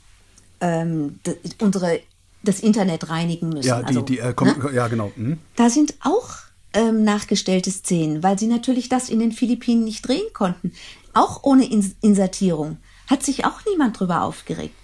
ähm, 0.61 1.19
unsere 1.59 2.01
das 2.43 2.61
Internet 2.61 3.09
reinigen 3.09 3.51
müssen. 3.51 3.69
Ja, 3.69 3.81
die, 3.81 3.87
also, 3.87 4.01
die, 4.03 4.19
äh, 4.19 4.35
ne? 4.41 4.71
ja 4.73 4.89
genau. 4.89 5.13
Mhm. 5.17 5.39
Da 5.57 5.71
sind 5.71 5.95
auch 6.03 6.31
ähm, 6.73 7.05
nachgestellte 7.05 7.71
Szenen, 7.71 8.23
weil 8.23 8.39
sie 8.39 8.47
natürlich 8.47 8.89
das 8.89 9.09
in 9.09 9.19
den 9.19 9.33
Philippinen 9.33 9.85
nicht 9.85 10.07
drehen 10.07 10.33
konnten. 10.33 10.73
Auch 11.13 11.43
ohne 11.43 11.71
Ins 11.71 11.93
Insertierung. 12.01 12.79
Hat 13.09 13.23
sich 13.25 13.45
auch 13.45 13.65
niemand 13.69 13.99
drüber 13.99 14.23
aufgeregt. 14.23 14.75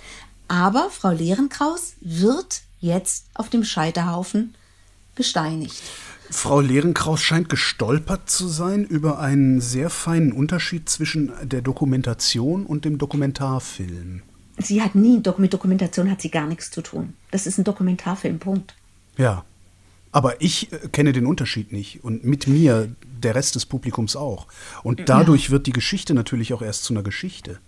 Aber 0.49 0.91
Frau 0.91 1.11
Lehrenkraus 1.11 1.95
wird 2.01 2.63
jetzt 2.81 3.27
auf 3.35 3.49
dem 3.49 3.65
Scheiterhaufen 3.65 4.55
gesteinigt. 5.15 5.83
Frau 6.29 6.61
Lehrenkraus 6.61 7.23
scheint 7.23 7.49
gestolpert 7.49 8.29
zu 8.29 8.49
sein 8.49 8.85
über 8.85 9.21
einen 9.21 9.61
sehr 9.61 9.91
feinen 9.91 10.33
Unterschied 10.33 10.89
zwischen 10.89 11.33
der 11.43 11.63
Dokumentation 11.63 12.67
und 12.67 12.85
dem 12.85 12.99
Dokumentarfilm 12.99 14.23
sie 14.59 14.83
hat 14.83 14.95
nie, 14.95 15.23
mit 15.39 15.53
Dokumentation 15.53 16.11
hat 16.11 16.23
sie 16.23 16.31
gar 16.31 16.47
nichts 16.47 16.71
zu 16.71 16.83
tun. 16.83 17.15
Das 17.31 17.47
ist 17.47 17.59
ein 17.59 17.65
Dokumentarfilm, 17.65 18.39
Punkt. 18.39 18.75
Ja. 19.17 19.45
Aber 20.13 20.41
ich 20.41 20.73
äh, 20.73 20.89
kenne 20.89 21.13
den 21.13 21.27
Unterschied 21.27 21.73
nicht 21.73 22.03
und 22.03 22.25
mit 22.25 22.47
mir 22.47 22.95
der 23.03 23.35
Rest 23.35 23.55
des 23.55 23.67
Publikums 23.67 24.17
auch. 24.17 24.47
Und 24.83 25.09
dadurch 25.09 25.47
ja. 25.47 25.51
wird 25.51 25.67
die 25.67 25.73
Geschichte 25.73 26.15
natürlich 26.15 26.55
auch 26.55 26.63
erst 26.63 26.85
zu 26.85 26.95
einer 26.95 27.03
Geschichte. 27.03 27.59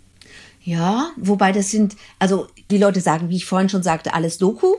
Ja, 0.62 1.11
wobei 1.16 1.53
das 1.53 1.70
sind, 1.70 1.96
also 2.18 2.48
die 2.70 2.79
Leute 2.79 3.01
sagen, 3.01 3.29
wie 3.29 3.37
ich 3.37 3.46
vorhin 3.46 3.68
schon 3.68 3.83
sagte, 3.83 4.12
alles 4.12 4.38
Doku. 4.38 4.74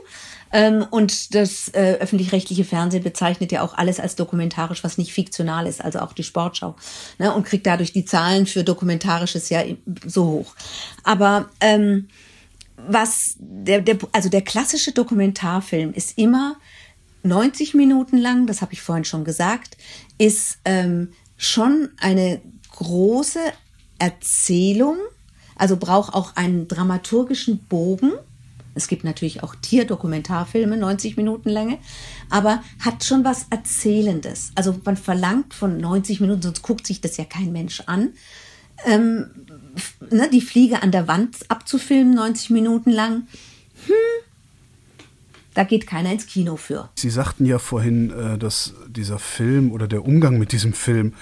Ähm, 0.52 0.84
und 0.90 1.34
das 1.34 1.68
äh, 1.68 1.98
öffentlich-rechtliche 2.00 2.64
Fernsehen 2.64 3.02
bezeichnet 3.02 3.52
ja 3.52 3.62
auch 3.62 3.74
alles 3.74 4.00
als 4.00 4.16
dokumentarisch, 4.16 4.82
was 4.82 4.98
nicht 4.98 5.12
fiktional 5.12 5.66
ist, 5.66 5.82
also 5.82 6.00
auch 6.00 6.12
die 6.12 6.24
Sportschau. 6.24 6.76
Ne? 7.18 7.32
Und 7.32 7.44
kriegt 7.44 7.66
dadurch 7.66 7.92
die 7.92 8.04
Zahlen 8.04 8.46
für 8.46 8.64
dokumentarisches 8.64 9.48
ja 9.48 9.62
so 10.04 10.26
hoch. 10.26 10.54
Aber 11.04 11.48
ähm, 11.60 12.08
was 12.76 13.36
der, 13.38 13.80
der, 13.80 13.98
also 14.12 14.28
der 14.28 14.42
klassische 14.42 14.92
Dokumentarfilm 14.92 15.92
ist 15.92 16.18
immer 16.18 16.56
90 17.22 17.74
Minuten 17.74 18.16
lang, 18.16 18.46
das 18.46 18.62
habe 18.62 18.72
ich 18.72 18.82
vorhin 18.82 19.04
schon 19.04 19.24
gesagt, 19.24 19.76
ist 20.18 20.58
ähm, 20.64 21.12
schon 21.36 21.90
eine 21.98 22.40
große 22.72 23.40
Erzählung, 23.98 24.96
also 25.56 25.76
braucht 25.76 26.14
auch 26.14 26.36
einen 26.36 26.68
dramaturgischen 26.68 27.58
Bogen. 27.64 28.12
Es 28.80 28.88
gibt 28.88 29.04
natürlich 29.04 29.42
auch 29.42 29.54
Tierdokumentarfilme, 29.54 30.78
90 30.78 31.18
Minuten 31.18 31.50
Länge, 31.50 31.78
aber 32.30 32.62
hat 32.78 33.04
schon 33.04 33.24
was 33.24 33.46
Erzählendes. 33.50 34.52
Also 34.54 34.80
man 34.84 34.96
verlangt 34.96 35.52
von 35.52 35.76
90 35.76 36.20
Minuten, 36.20 36.40
sonst 36.40 36.62
guckt 36.62 36.86
sich 36.86 37.02
das 37.02 37.18
ja 37.18 37.24
kein 37.24 37.52
Mensch 37.52 37.82
an, 37.84 38.14
ähm, 38.86 39.26
ne, 40.10 40.30
die 40.32 40.40
Fliege 40.40 40.82
an 40.82 40.92
der 40.92 41.08
Wand 41.08 41.36
abzufilmen, 41.48 42.14
90 42.14 42.48
Minuten 42.48 42.90
lang. 42.90 43.26
Hm, 43.86 43.94
da 45.52 45.64
geht 45.64 45.86
keiner 45.86 46.10
ins 46.10 46.26
Kino 46.26 46.56
für. 46.56 46.88
Sie 46.94 47.10
sagten 47.10 47.44
ja 47.44 47.58
vorhin, 47.58 48.10
äh, 48.10 48.38
dass 48.38 48.72
dieser 48.88 49.18
Film 49.18 49.72
oder 49.72 49.88
der 49.88 50.06
Umgang 50.06 50.38
mit 50.38 50.52
diesem 50.52 50.72
Film 50.72 51.12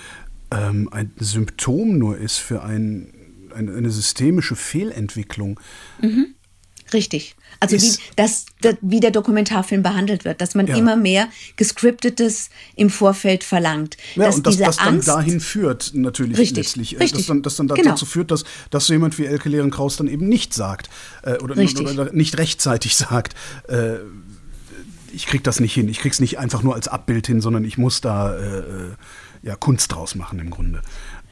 ähm, 0.52 0.88
ein 0.92 1.10
Symptom 1.18 1.98
nur 1.98 2.18
ist 2.18 2.38
für 2.38 2.62
ein, 2.62 3.12
eine, 3.52 3.74
eine 3.74 3.90
systemische 3.90 4.54
Fehlentwicklung. 4.54 5.58
Mhm. 6.00 6.36
Richtig. 6.92 7.34
Also 7.60 7.76
wie, 7.76 7.92
das, 8.16 8.46
das, 8.60 8.76
wie 8.82 9.00
der 9.00 9.10
Dokumentarfilm 9.10 9.82
behandelt 9.82 10.24
wird, 10.24 10.40
dass 10.40 10.54
man 10.54 10.66
ja. 10.68 10.76
immer 10.76 10.96
mehr 10.96 11.28
gescriptetes 11.56 12.50
im 12.76 12.88
Vorfeld 12.88 13.42
verlangt. 13.42 13.96
Ja, 14.14 14.26
dass 14.26 14.36
und 14.36 14.46
dass 14.46 14.56
das 14.58 14.76
dann 14.76 15.00
dahin 15.00 15.40
führt, 15.40 15.92
natürlich 15.94 16.38
richtig, 16.38 16.56
letztlich. 16.56 16.94
Äh, 16.94 16.98
richtig. 16.98 17.20
Dass 17.20 17.26
dann, 17.26 17.42
dass 17.42 17.56
dann 17.56 17.66
genau. 17.68 17.90
dazu 17.90 18.06
führt, 18.06 18.30
dass, 18.30 18.44
dass 18.70 18.86
so 18.86 18.92
jemand 18.92 19.18
wie 19.18 19.26
Elke 19.26 19.48
Lehren-Kraus 19.48 19.96
dann 19.96 20.06
eben 20.06 20.28
nicht 20.28 20.54
sagt 20.54 20.88
äh, 21.22 21.38
oder, 21.38 21.56
oder, 21.56 22.12
nicht 22.12 22.38
rechtzeitig 22.38 22.96
sagt, 22.96 23.34
äh, 23.68 23.96
ich 25.12 25.26
krieg 25.26 25.42
das 25.42 25.58
nicht 25.58 25.74
hin, 25.74 25.88
ich 25.88 25.98
krieg's 25.98 26.20
nicht 26.20 26.38
einfach 26.38 26.62
nur 26.62 26.74
als 26.74 26.86
Abbild 26.86 27.26
hin, 27.26 27.40
sondern 27.40 27.64
ich 27.64 27.78
muss 27.78 28.00
da 28.00 28.36
äh, 28.36 28.58
äh 28.58 28.62
ja, 29.42 29.54
Kunst 29.54 29.92
draus 29.92 30.16
machen 30.16 30.40
im 30.40 30.50
Grunde. 30.50 30.82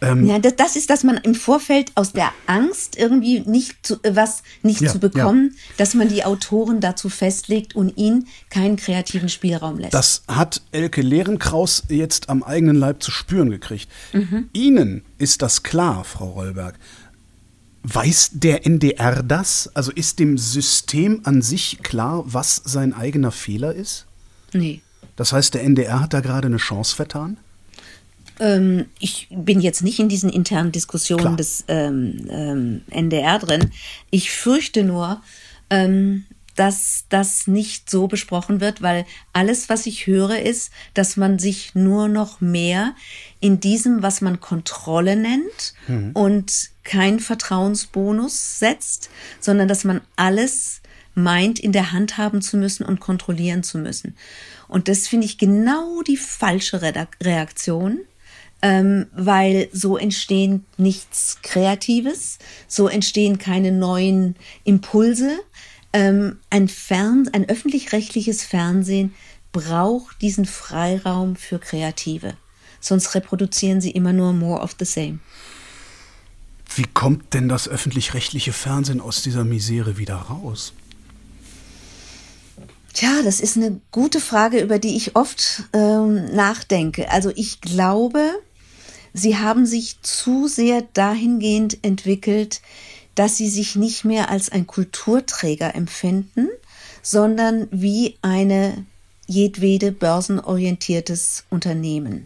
Ähm, 0.03 0.27
ja, 0.27 0.39
das, 0.39 0.57
das, 0.57 0.77
ist, 0.77 0.91
dass 0.91 1.05
man 1.05 1.17
im 1.17 1.35
Vorfeld 1.35 1.91
aus 1.95 2.13
der 2.13 2.31
Angst 2.47 2.99
irgendwie 2.99 3.41
nicht 3.41 3.75
zu, 3.83 3.95
äh, 4.03 4.15
was 4.15 4.43
nicht 4.63 4.83
ja, 4.83 4.91
zu 4.91 4.99
bekommen, 4.99 5.53
ja. 5.55 5.61
dass 5.79 5.95
man 5.95 6.09
die 6.09 6.25
Autoren 6.25 6.81
dazu 6.81 7.09
festlegt 7.09 7.75
und 7.75 7.97
ihnen 7.97 8.29
keinen 8.51 8.77
kreativen 8.77 9.29
Spielraum 9.29 9.79
lässt. 9.79 9.95
Das 9.95 10.23
hat 10.29 10.61
Elke 10.71 11.01
Lehrenkraus 11.01 11.85
jetzt 11.89 12.29
am 12.29 12.43
eigenen 12.43 12.77
Leib 12.77 13.03
zu 13.03 13.11
spüren 13.11 13.51
gekriegt. 13.51 13.89
Mhm. 14.13 14.51
Ihnen 14.53 15.03
ist 15.17 15.41
das 15.41 15.63
klar, 15.63 16.05
Frau 16.05 16.31
Rollberg. 16.31 16.79
Weiß 17.83 18.31
der 18.35 18.67
NDR 18.67 19.23
das? 19.23 19.71
Also 19.75 19.93
ist 19.93 20.19
dem 20.19 20.37
System 20.37 21.21
an 21.25 21.41
sich 21.41 21.79
klar, 21.83 22.25
was 22.27 22.61
sein 22.65 22.93
eigener 22.93 23.33
Fehler 23.33 23.75
ist? 23.75 24.07
Nee. 24.53 24.83
Das 25.15 25.33
heißt, 25.33 25.55
der 25.55 25.63
NDR 25.63 26.01
hat 26.01 26.13
da 26.13 26.21
gerade 26.21 26.47
eine 26.49 26.59
Chance 26.59 26.95
vertan? 26.95 27.39
Ähm, 28.41 28.87
ich 28.99 29.29
bin 29.31 29.61
jetzt 29.61 29.83
nicht 29.83 29.99
in 29.99 30.09
diesen 30.09 30.31
internen 30.31 30.73
Diskussionen 30.73 31.23
Klar. 31.23 31.37
des 31.37 31.65
ähm, 31.69 32.27
ähm, 32.31 32.81
NDR 32.91 33.39
drin. 33.39 33.71
Ich 34.11 34.31
fürchte 34.31 34.85
nur, 34.85 35.23
ähm, 35.71 36.25
dass 36.57 37.05
das 37.11 37.47
nicht 37.47 37.91
so 37.91 38.09
besprochen 38.09 38.61
wird, 38.61 38.83
weil 38.83 39.05
alles, 39.33 39.69
was 39.69 39.87
ich 39.87 40.07
höre, 40.07 40.41
ist, 40.41 40.71
dass 40.95 41.17
man 41.17 41.39
sich 41.39 41.75
nur 41.75 42.09
noch 42.09 42.41
mehr 42.41 42.95
in 43.41 43.61
diesem, 43.61 44.03
was 44.03 44.23
man 44.23 44.41
Kontrolle 44.41 45.17
nennt 45.17 45.75
mhm. 45.87 46.13
und 46.15 46.71
kein 46.83 47.21
Vertrauensbonus 47.21 48.59
setzt, 48.59 49.11
sondern 49.39 49.69
dass 49.69 49.85
man 49.85 50.01
alles 50.17 50.81
meint, 51.15 51.59
in 51.59 51.73
der 51.73 51.93
Hand 51.93 52.17
haben 52.17 52.41
zu 52.43 52.57
müssen 52.57 52.85
und 52.85 53.01
kontrollieren 53.01 53.63
zu 53.63 53.79
müssen. 53.79 54.17
Und 54.69 54.89
das 54.89 55.09
finde 55.09 55.27
ich 55.27 55.39
genau 55.39 56.03
die 56.03 56.17
falsche 56.17 56.81
Reaktion 57.23 58.01
ähm, 58.63 59.07
weil 59.15 59.69
so 59.73 59.97
entstehen 59.97 60.65
nichts 60.77 61.39
Kreatives, 61.43 62.39
so 62.69 62.89
entstehen 62.89 63.39
keine 63.39 63.73
neuen 63.73 64.37
Impulse. 64.65 65.39
Ähm, 65.93 66.39
ein, 66.51 66.69
Fern 66.69 67.29
ein 67.33 67.49
öffentlich-rechtliches 67.49 68.45
Fernsehen 68.45 69.15
braucht 69.53 70.21
diesen 70.21 70.45
Freiraum 70.45 71.37
für 71.37 71.59
Kreative. 71.59 72.35
Sonst 72.81 73.15
reproduzieren 73.15 73.81
sie 73.81 73.91
immer 73.91 74.13
nur 74.13 74.33
more 74.33 74.61
of 74.61 74.77
the 74.79 74.85
same. 74.85 75.19
Wie 76.75 76.85
kommt 76.85 77.33
denn 77.33 77.49
das 77.49 77.69
öffentlich-rechtliche 77.69 78.53
Fernsehen 78.53 79.01
aus 79.01 79.23
dieser 79.23 79.45
Misere 79.45 79.97
wieder 79.97 80.17
raus? 80.17 80.73
Tja, 82.97 83.21
das 83.23 83.41
ist 83.41 83.59
eine 83.59 83.79
gute 83.91 84.21
Frage, 84.21 84.59
über 84.59 84.79
die 84.79 84.97
ich 84.97 85.17
oft 85.17 85.65
ähm, 85.75 86.35
nachdenke. 86.35 87.11
Also 87.11 87.31
ich 87.37 87.61
glaube, 87.61 88.31
sie 89.13 89.37
haben 89.37 89.67
sich 89.67 90.01
zu 90.01 90.49
sehr 90.49 90.81
dahingehend 90.95 91.85
entwickelt, 91.85 92.63
dass 93.15 93.37
sie 93.37 93.51
sich 93.51 93.77
nicht 93.77 94.07
mehr 94.07 94.31
als 94.31 94.49
ein 94.49 94.67
Kulturträger 94.67 95.75
empfinden, 95.75 96.49
sondern 97.03 97.69
wie 97.71 98.17
eine 98.23 98.87
jedwede 99.27 99.93
börsenorientiertes 99.93 101.45
Unternehmen. 101.51 102.25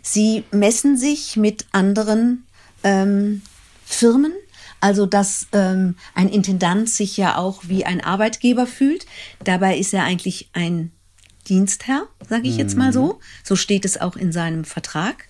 Sie 0.00 0.44
messen 0.50 0.96
sich 0.96 1.36
mit 1.36 1.66
anderen 1.72 2.46
ähm, 2.84 3.42
Firmen, 3.84 4.32
also, 4.86 5.04
dass 5.04 5.48
ähm, 5.50 5.96
ein 6.14 6.28
Intendant 6.28 6.88
sich 6.88 7.16
ja 7.16 7.38
auch 7.38 7.64
wie 7.66 7.84
ein 7.84 8.00
Arbeitgeber 8.00 8.68
fühlt. 8.68 9.04
Dabei 9.42 9.76
ist 9.78 9.92
er 9.92 10.04
eigentlich 10.04 10.48
ein 10.52 10.92
Dienstherr, 11.48 12.06
sage 12.28 12.46
ich 12.46 12.56
jetzt 12.56 12.76
mal 12.76 12.92
so. 12.92 13.14
Mhm. 13.14 13.20
So 13.42 13.56
steht 13.56 13.84
es 13.84 14.00
auch 14.00 14.14
in 14.14 14.30
seinem 14.30 14.62
Vertrag. 14.62 15.24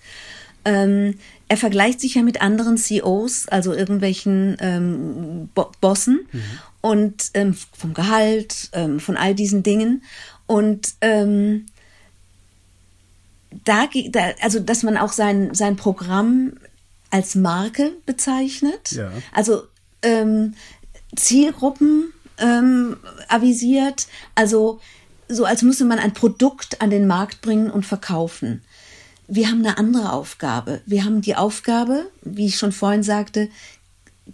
Ähm, 0.63 1.15
er 1.47 1.57
vergleicht 1.57 2.01
sich 2.01 2.13
ja 2.13 2.21
mit 2.21 2.39
anderen 2.39 2.77
CEOs, 2.77 3.47
also 3.47 3.73
irgendwelchen 3.73 4.57
ähm, 4.59 5.49
Bo 5.55 5.71
Bossen 5.81 6.27
mhm. 6.31 6.41
und 6.81 7.31
ähm, 7.33 7.55
vom 7.75 7.95
Gehalt, 7.95 8.69
ähm, 8.73 8.99
von 8.99 9.17
all 9.17 9.33
diesen 9.33 9.63
Dingen. 9.63 10.03
Und 10.45 10.93
ähm, 11.01 11.65
da, 13.65 13.89
da, 14.11 14.33
also 14.43 14.59
dass 14.59 14.83
man 14.83 14.97
auch 14.97 15.13
sein, 15.13 15.55
sein 15.55 15.77
Programm 15.77 16.53
als 17.09 17.35
Marke 17.35 17.93
bezeichnet. 18.05 18.91
Ja. 18.91 19.11
Also 19.31 19.63
ähm, 20.01 20.53
Zielgruppen 21.15 22.13
ähm, 22.37 22.97
avisiert, 23.27 24.07
also 24.35 24.79
so 25.29 25.45
als 25.45 25.61
müsse 25.61 25.85
man 25.85 25.99
ein 25.99 26.13
Produkt 26.13 26.81
an 26.81 26.89
den 26.89 27.07
Markt 27.07 27.41
bringen 27.41 27.69
und 27.69 27.85
verkaufen. 27.85 28.61
Wir 29.27 29.49
haben 29.49 29.59
eine 29.59 29.77
andere 29.77 30.13
Aufgabe. 30.13 30.81
Wir 30.85 31.03
haben 31.03 31.21
die 31.21 31.35
Aufgabe, 31.35 32.09
wie 32.21 32.45
ich 32.45 32.57
schon 32.57 32.71
vorhin 32.71 33.03
sagte, 33.03 33.49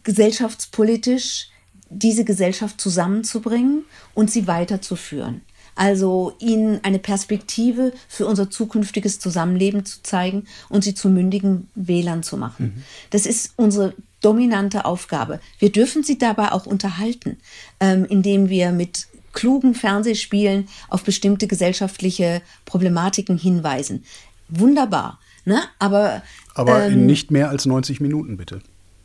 gesellschaftspolitisch 0.03 1.49
diese 1.89 2.25
Gesellschaft 2.25 2.79
zusammenzubringen 2.79 3.85
und 4.13 4.31
sie 4.31 4.47
weiterzuführen. 4.47 5.41
Also 5.75 6.33
ihnen 6.39 6.79
eine 6.83 6.99
Perspektive 6.99 7.93
für 8.07 8.25
unser 8.25 8.49
zukünftiges 8.49 9.19
Zusammenleben 9.19 9.85
zu 9.85 10.03
zeigen 10.03 10.45
und 10.69 10.83
sie 10.83 10.93
zu 10.93 11.09
mündigen 11.09 11.69
Wählern 11.75 12.23
zu 12.23 12.37
machen. 12.37 12.73
Mhm. 12.75 12.83
Das 13.09 13.25
ist 13.25 13.53
unsere 13.55 13.93
dominante 14.21 14.85
Aufgabe. 14.85 15.39
Wir 15.59 15.71
dürfen 15.71 16.03
sie 16.03 16.17
dabei 16.17 16.51
auch 16.51 16.65
unterhalten, 16.65 17.37
ähm, 17.79 18.05
indem 18.05 18.49
wir 18.49 18.71
mit 18.71 19.07
klugen 19.33 19.73
Fernsehspielen 19.73 20.67
auf 20.89 21.03
bestimmte 21.03 21.47
gesellschaftliche 21.47 22.41
Problematiken 22.65 23.37
hinweisen. 23.37 24.05
Wunderbar, 24.47 25.19
ne? 25.45 25.61
Aber, 25.79 26.21
Aber 26.53 26.85
ähm, 26.85 26.93
in 26.93 27.05
nicht 27.07 27.31
mehr 27.31 27.49
als 27.49 27.65
90 27.65 27.99
Minuten, 27.99 28.37
bitte. 28.37 28.61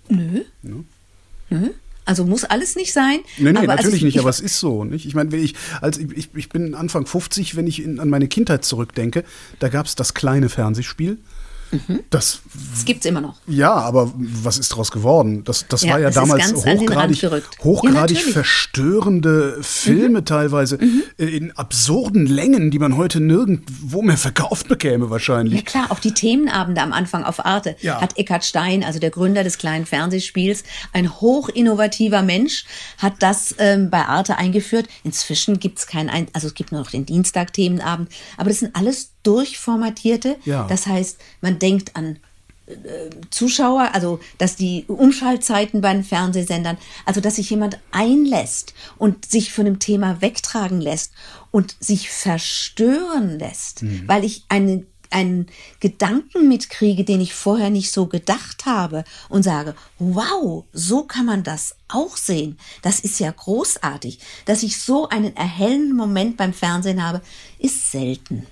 Nö. 0.08 0.44
Ja. 0.62 0.70
Nö. 1.50 1.70
Also 2.08 2.24
muss 2.24 2.44
alles 2.44 2.74
nicht 2.74 2.94
sein. 2.94 3.18
Nee, 3.36 3.52
nee, 3.52 3.66
natürlich 3.66 3.96
also, 3.96 4.06
nicht, 4.06 4.18
aber 4.18 4.30
es 4.30 4.40
ist 4.40 4.58
so. 4.58 4.82
Nicht? 4.82 5.04
Ich 5.04 5.14
meine, 5.14 5.36
ich, 5.36 5.54
als 5.82 5.98
ich, 5.98 6.30
ich 6.34 6.48
bin 6.48 6.74
Anfang 6.74 7.04
50, 7.04 7.54
wenn 7.54 7.66
ich 7.66 7.82
in, 7.84 8.00
an 8.00 8.08
meine 8.08 8.28
Kindheit 8.28 8.64
zurückdenke, 8.64 9.24
da 9.58 9.68
gab 9.68 9.84
es 9.84 9.94
das 9.94 10.14
kleine 10.14 10.48
Fernsehspiel. 10.48 11.18
Mhm. 11.70 12.00
Das, 12.10 12.40
das 12.74 12.84
gibt 12.84 13.00
es 13.00 13.06
immer 13.06 13.20
noch. 13.20 13.36
Ja, 13.46 13.72
aber 13.72 14.12
was 14.14 14.58
ist 14.58 14.72
daraus 14.72 14.90
geworden? 14.90 15.44
Das, 15.44 15.66
das 15.68 15.82
ja, 15.82 15.92
war 15.92 16.00
ja 16.00 16.10
damals 16.10 16.54
hochgradig, 16.54 17.22
hochgradig 17.62 18.26
ja, 18.26 18.32
verstörende 18.32 19.58
Filme 19.62 20.20
mhm. 20.20 20.24
teilweise 20.24 20.78
mhm. 20.78 21.02
Äh, 21.18 21.24
in 21.26 21.52
absurden 21.52 22.26
Längen, 22.26 22.70
die 22.70 22.78
man 22.78 22.96
heute 22.96 23.20
nirgendwo 23.20 24.02
mehr 24.02 24.16
verkauft 24.16 24.68
bekäme 24.68 25.10
wahrscheinlich. 25.10 25.54
Ja 25.56 25.62
klar, 25.62 25.86
auch 25.90 25.98
die 25.98 26.12
Themenabende 26.12 26.80
am 26.80 26.92
Anfang 26.92 27.24
auf 27.24 27.44
Arte 27.44 27.76
ja. 27.80 28.00
hat 28.00 28.16
Eckhard 28.18 28.44
Stein, 28.44 28.84
also 28.84 28.98
der 28.98 29.10
Gründer 29.10 29.44
des 29.44 29.58
kleinen 29.58 29.86
Fernsehspiels, 29.86 30.64
ein 30.92 31.20
hochinnovativer 31.20 32.22
Mensch, 32.22 32.64
hat 32.98 33.14
das 33.20 33.54
ähm, 33.58 33.90
bei 33.90 34.04
Arte 34.06 34.36
eingeführt. 34.38 34.88
Inzwischen 35.04 35.60
gibt 35.60 35.78
es 35.78 35.86
keinen, 35.86 36.28
also 36.32 36.48
es 36.48 36.54
gibt 36.54 36.72
nur 36.72 36.80
noch 36.80 36.90
den 36.90 37.06
Dienstag-Themenabend, 37.06 38.10
aber 38.36 38.48
das 38.48 38.60
sind 38.60 38.74
alles 38.74 39.12
durchformatierte. 39.28 40.36
Ja. 40.44 40.66
Das 40.66 40.86
heißt, 40.86 41.18
man 41.42 41.58
denkt 41.58 41.94
an 41.96 42.18
äh, 42.66 43.10
Zuschauer, 43.30 43.90
also 43.92 44.20
dass 44.38 44.56
die 44.56 44.84
Umschaltzeiten 44.88 45.82
bei 45.82 45.92
den 45.92 46.04
Fernsehsendern, 46.04 46.78
also 47.04 47.20
dass 47.20 47.36
sich 47.36 47.50
jemand 47.50 47.78
einlässt 47.90 48.72
und 48.96 49.30
sich 49.30 49.52
von 49.52 49.66
dem 49.66 49.78
Thema 49.78 50.22
wegtragen 50.22 50.80
lässt 50.80 51.12
und 51.50 51.76
sich 51.78 52.10
verstören 52.10 53.38
lässt, 53.38 53.82
mhm. 53.82 54.04
weil 54.06 54.24
ich 54.24 54.44
eine 54.48 54.86
einen 55.10 55.46
Gedanken 55.80 56.48
mitkriege, 56.48 57.04
den 57.04 57.22
ich 57.22 57.32
vorher 57.32 57.70
nicht 57.70 57.92
so 57.92 58.06
gedacht 58.06 58.66
habe 58.66 59.04
und 59.28 59.42
sage, 59.42 59.74
wow, 59.98 60.64
so 60.72 61.04
kann 61.04 61.26
man 61.26 61.42
das 61.42 61.76
auch 61.88 62.16
sehen. 62.16 62.58
Das 62.82 63.00
ist 63.00 63.18
ja 63.18 63.30
großartig. 63.30 64.18
Dass 64.44 64.62
ich 64.62 64.78
so 64.78 65.08
einen 65.08 65.34
erhellenden 65.36 65.96
Moment 65.96 66.36
beim 66.36 66.52
Fernsehen 66.52 67.02
habe, 67.02 67.22
ist 67.58 67.90
selten. 67.90 68.46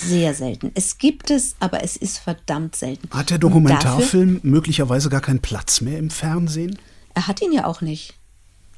Sehr 0.00 0.34
selten. 0.34 0.70
Es 0.74 0.98
gibt 0.98 1.30
es, 1.30 1.56
aber 1.60 1.82
es 1.82 1.96
ist 1.96 2.18
verdammt 2.18 2.76
selten. 2.76 3.08
Hat 3.10 3.30
der 3.30 3.38
Dokumentarfilm 3.38 4.34
dafür, 4.36 4.50
möglicherweise 4.50 5.08
gar 5.08 5.20
keinen 5.20 5.40
Platz 5.40 5.80
mehr 5.80 5.98
im 5.98 6.10
Fernsehen? 6.10 6.78
Er 7.14 7.26
hat 7.26 7.42
ihn 7.42 7.52
ja 7.52 7.64
auch 7.66 7.80
nicht. 7.80 8.14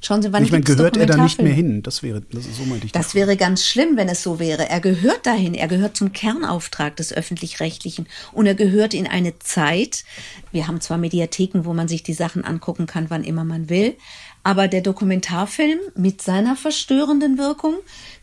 Schauen 0.03 0.23
Sie, 0.23 0.33
wann 0.33 0.43
ich 0.43 0.51
meine, 0.51 0.63
gehört 0.63 0.97
er 0.97 1.05
da 1.05 1.15
nicht 1.15 1.39
mehr 1.39 1.53
hin? 1.53 1.83
Das 1.83 2.01
wäre, 2.01 2.21
das 2.21 2.45
so 2.57 2.63
meinte 2.65 2.87
ich. 2.87 2.91
Das 2.91 3.13
wäre 3.13 3.37
ganz 3.37 3.67
schlimm, 3.67 3.97
wenn 3.97 4.09
es 4.09 4.23
so 4.23 4.39
wäre. 4.39 4.67
Er 4.67 4.79
gehört 4.79 5.27
dahin. 5.27 5.53
Er 5.53 5.67
gehört 5.67 5.95
zum 5.95 6.11
Kernauftrag 6.11 6.95
des 6.95 7.13
öffentlich-rechtlichen 7.13 8.07
und 8.31 8.47
er 8.47 8.55
gehört 8.55 8.95
in 8.95 9.05
eine 9.05 9.37
Zeit. 9.37 10.03
Wir 10.51 10.67
haben 10.67 10.81
zwar 10.81 10.97
Mediatheken, 10.97 11.65
wo 11.65 11.75
man 11.75 11.87
sich 11.87 12.01
die 12.01 12.15
Sachen 12.15 12.43
angucken 12.43 12.87
kann, 12.87 13.11
wann 13.11 13.23
immer 13.23 13.43
man 13.43 13.69
will, 13.69 13.95
aber 14.41 14.67
der 14.67 14.81
Dokumentarfilm 14.81 15.79
mit 15.95 16.23
seiner 16.23 16.55
verstörenden 16.55 17.37
Wirkung 17.37 17.75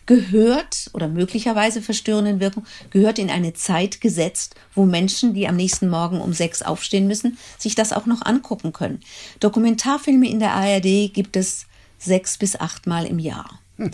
gehört 0.08 0.90
oder 0.94 1.06
möglicherweise 1.06 1.82
verstörenden 1.82 2.40
Wirkung 2.40 2.64
gehört 2.88 3.18
in 3.18 3.30
eine 3.30 3.52
Zeit 3.52 4.00
gesetzt, 4.00 4.54
wo 4.74 4.86
Menschen, 4.86 5.34
die 5.34 5.46
am 5.46 5.54
nächsten 5.54 5.88
Morgen 5.90 6.20
um 6.20 6.32
sechs 6.32 6.62
aufstehen 6.62 7.06
müssen, 7.06 7.36
sich 7.58 7.74
das 7.74 7.92
auch 7.92 8.06
noch 8.06 8.22
angucken 8.22 8.72
können. 8.72 9.00
Dokumentarfilme 9.38 10.26
in 10.26 10.40
der 10.40 10.54
ARD 10.54 11.12
gibt 11.12 11.36
es 11.36 11.66
sechs 11.98 12.38
bis 12.38 12.56
achtmal 12.56 13.04
im 13.04 13.18
Jahr. 13.18 13.60
Hm. 13.76 13.90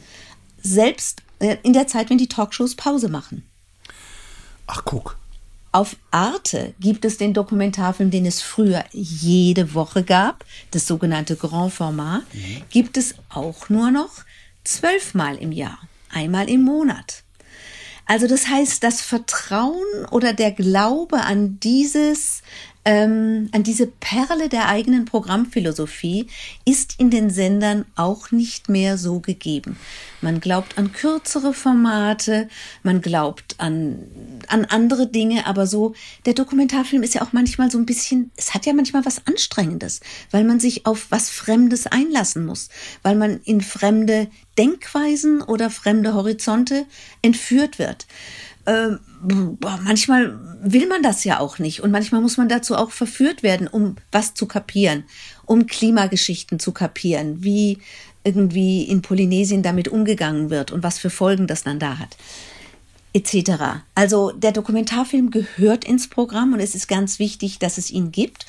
Selbst 0.63 1.23
äh, 1.41 1.57
in 1.65 1.73
der 1.73 1.89
Zeit, 1.89 2.11
wenn 2.11 2.19
die 2.19 2.29
Talkshows 2.29 2.77
Pause 2.77 3.09
machen. 3.09 3.43
Ach, 4.69 4.83
guck. 4.85 5.19
Auf 5.73 5.97
Arte 6.13 6.75
gibt 6.79 7.05
es 7.05 7.19
den 7.19 7.35
Dokumentarfilm, 7.35 8.13
den 8.13 8.25
es 8.25 8.41
früher 8.41 8.85
jede 8.93 9.75
Woche 9.75 10.05
gab, 10.05 10.45
das 10.71 10.87
sogenannte 10.87 11.35
Grand 11.35 11.73
Format, 11.73 12.23
mhm. 12.33 12.63
gibt 12.71 12.97
es 12.97 13.17
auch 13.31 13.69
nur 13.69 13.91
noch 13.91 14.11
zwölfmal 14.63 15.35
im 15.37 15.51
Jahr 15.51 15.81
einmal 16.15 16.49
im 16.49 16.63
Monat. 16.63 17.25
Also 18.07 18.27
das 18.27 18.49
heißt, 18.49 18.83
das 18.83 19.01
Vertrauen 19.01 20.07
oder 20.11 20.33
der 20.33 20.53
Glaube 20.53 21.23
an 21.23 21.59
dieses 21.61 22.43
ähm, 22.85 23.49
an 23.53 23.63
diese 23.63 23.87
Perle 23.87 24.49
der 24.49 24.69
eigenen 24.69 25.07
Programmphilosophie 25.07 26.27
ist 26.65 26.99
in 26.99 27.11
den 27.11 27.31
Sendern 27.31 27.87
auch 27.97 28.31
nicht 28.31 28.69
mehr 28.69 28.99
so 28.99 29.21
gegeben. 29.21 29.77
Man 30.21 30.41
glaubt 30.41 30.79
an 30.79 30.93
kürzere 30.93 31.53
Formate, 31.55 32.49
man 32.83 33.01
glaubt 33.01 33.57
an, 33.59 33.99
an 34.49 34.65
andere 34.67 35.07
Dinge, 35.07 35.47
aber 35.47 35.67
so, 35.67 35.95
der 36.27 36.35
Dokumentarfilm 36.35 37.03
ist 37.03 37.15
ja 37.15 37.23
auch 37.23 37.33
manchmal 37.33 37.71
so 37.71 37.79
ein 37.79 37.87
bisschen, 37.87 38.31
es 38.37 38.55
hat 38.55 38.67
ja 38.67 38.73
manchmal 38.73 39.05
was 39.05 39.27
Anstrengendes, 39.27 40.01
weil 40.31 40.45
man 40.45 40.61
sich 40.61 40.87
auf 40.87 41.07
was 41.11 41.31
Fremdes 41.31 41.87
einlassen 41.87 42.47
muss, 42.47 42.69
weil 43.03 43.17
man 43.17 43.41
in 43.45 43.61
fremde 43.61 44.29
Denkweisen 44.59 45.43
oder 45.43 45.71
fremde 45.71 46.15
Horizonte 46.15 46.87
entführt 47.23 47.79
wird. 47.79 48.07
Ähm, 48.67 48.99
manchmal 49.85 50.39
will 50.63 50.87
man 50.87 51.03
das 51.03 51.25
ja 51.25 51.41
auch 51.41 51.59
nicht. 51.59 51.83
Und 51.83 51.91
manchmal 51.91 52.21
muss 52.21 52.37
man 52.37 52.49
dazu 52.49 52.77
auch 52.77 52.91
verführt 52.91 53.43
werden, 53.43 53.69
um 53.69 53.97
was 54.13 54.35
zu 54.35 54.47
kapieren, 54.47 55.05
um 55.45 55.67
Klimageschichten 55.67 56.59
zu 56.59 56.73
kapieren, 56.73 57.43
wie 57.43 57.79
irgendwie 58.25 58.85
in 58.85 59.03
Polynesien 59.03 59.63
damit 59.63 59.89
umgegangen 59.89 60.49
wird 60.49 60.73
und 60.73 60.83
was 60.83 60.99
für 60.99 61.11
Folgen 61.11 61.47
das 61.47 61.63
dann 61.63 61.79
da 61.79 61.99
hat 61.99 62.17
etc. 63.15 63.83
Also 63.95 64.33
der 64.33 64.53
Dokumentarfilm 64.53 65.31
gehört 65.31 65.85
ins 65.85 66.09
Programm 66.09 66.53
und 66.53 66.61
es 66.61 66.75
ist 66.75 66.89
ganz 66.89 67.19
wichtig, 67.19 67.59
dass 67.59 67.79
es 67.79 67.91
ihn 67.91 68.13
gibt. 68.13 68.45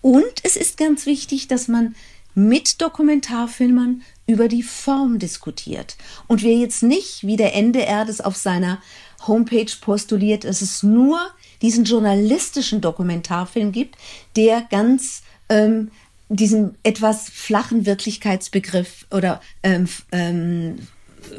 Und 0.00 0.24
es 0.42 0.56
ist 0.56 0.78
ganz 0.78 1.06
wichtig, 1.06 1.48
dass 1.48 1.68
man 1.68 1.94
mit 2.34 2.80
Dokumentarfilmern 2.82 4.02
über 4.26 4.48
die 4.48 4.62
Form 4.62 5.18
diskutiert. 5.18 5.96
Und 6.26 6.42
wir 6.42 6.54
jetzt 6.54 6.82
nicht, 6.82 7.26
wie 7.26 7.36
der 7.36 7.54
NDR 7.54 8.04
das 8.04 8.20
auf 8.20 8.36
seiner 8.36 8.78
Homepage 9.26 9.70
postuliert, 9.80 10.44
dass 10.44 10.62
es 10.62 10.82
nur 10.82 11.18
diesen 11.62 11.84
journalistischen 11.84 12.80
Dokumentarfilm 12.80 13.72
gibt, 13.72 13.96
der 14.36 14.62
ganz 14.70 15.22
ähm, 15.48 15.90
diesem 16.28 16.74
etwas 16.82 17.28
flachen 17.30 17.86
Wirklichkeitsbegriff 17.86 19.06
oder 19.10 19.40
ähm, 19.62 19.88
ähm, 20.12 20.78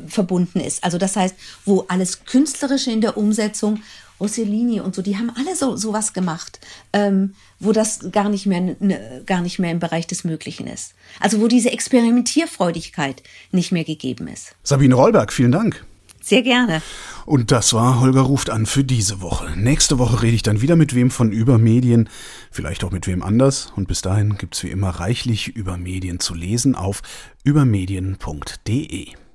verbunden 0.07 0.59
ist. 0.59 0.83
Also 0.83 0.97
das 0.97 1.15
heißt, 1.15 1.35
wo 1.65 1.85
alles 1.87 2.25
Künstlerische 2.25 2.91
in 2.91 3.01
der 3.01 3.17
Umsetzung, 3.17 3.81
Rossellini 4.19 4.79
und 4.79 4.95
so, 4.95 5.01
die 5.01 5.17
haben 5.17 5.31
alle 5.35 5.55
so 5.55 5.75
sowas 5.75 6.13
gemacht, 6.13 6.59
ähm, 6.91 7.35
wo 7.59 7.71
das 7.71 8.11
gar 8.11 8.29
nicht 8.29 8.47
mehr 8.47 8.75
ne, 8.79 9.21
gar 9.25 9.41
nicht 9.41 9.59
mehr 9.59 9.71
im 9.71 9.79
Bereich 9.79 10.07
des 10.07 10.23
Möglichen 10.23 10.65
ist. 10.65 10.95
Also 11.19 11.39
wo 11.39 11.47
diese 11.47 11.71
Experimentierfreudigkeit 11.71 13.21
nicht 13.51 13.71
mehr 13.71 13.83
gegeben 13.83 14.27
ist. 14.27 14.55
Sabine 14.63 14.95
Rollberg, 14.95 15.31
vielen 15.31 15.51
Dank. 15.51 15.85
Sehr 16.27 16.41
gerne. 16.41 16.81
Und 17.25 17.51
das 17.51 17.73
war 17.73 18.01
Holger 18.01 18.19
ruft 18.19 18.49
an 18.49 18.65
für 18.65 18.83
diese 18.83 19.21
Woche. 19.21 19.53
Nächste 19.55 19.97
Woche 19.97 20.21
rede 20.23 20.35
ich 20.35 20.43
dann 20.43 20.61
wieder 20.61 20.75
mit 20.75 20.93
wem 20.93 21.09
von 21.09 21.31
Übermedien, 21.31 22.09
vielleicht 22.51 22.83
auch 22.83 22.91
mit 22.91 23.07
wem 23.07 23.23
anders. 23.23 23.71
Und 23.77 23.87
bis 23.87 24.01
dahin 24.01 24.37
gibt's 24.37 24.61
wie 24.63 24.69
immer 24.69 24.89
reichlich 24.89 25.47
über 25.47 25.77
Medien 25.77 26.19
zu 26.19 26.33
lesen 26.33 26.75
auf 26.75 27.01
übermedien.de. 27.45 29.26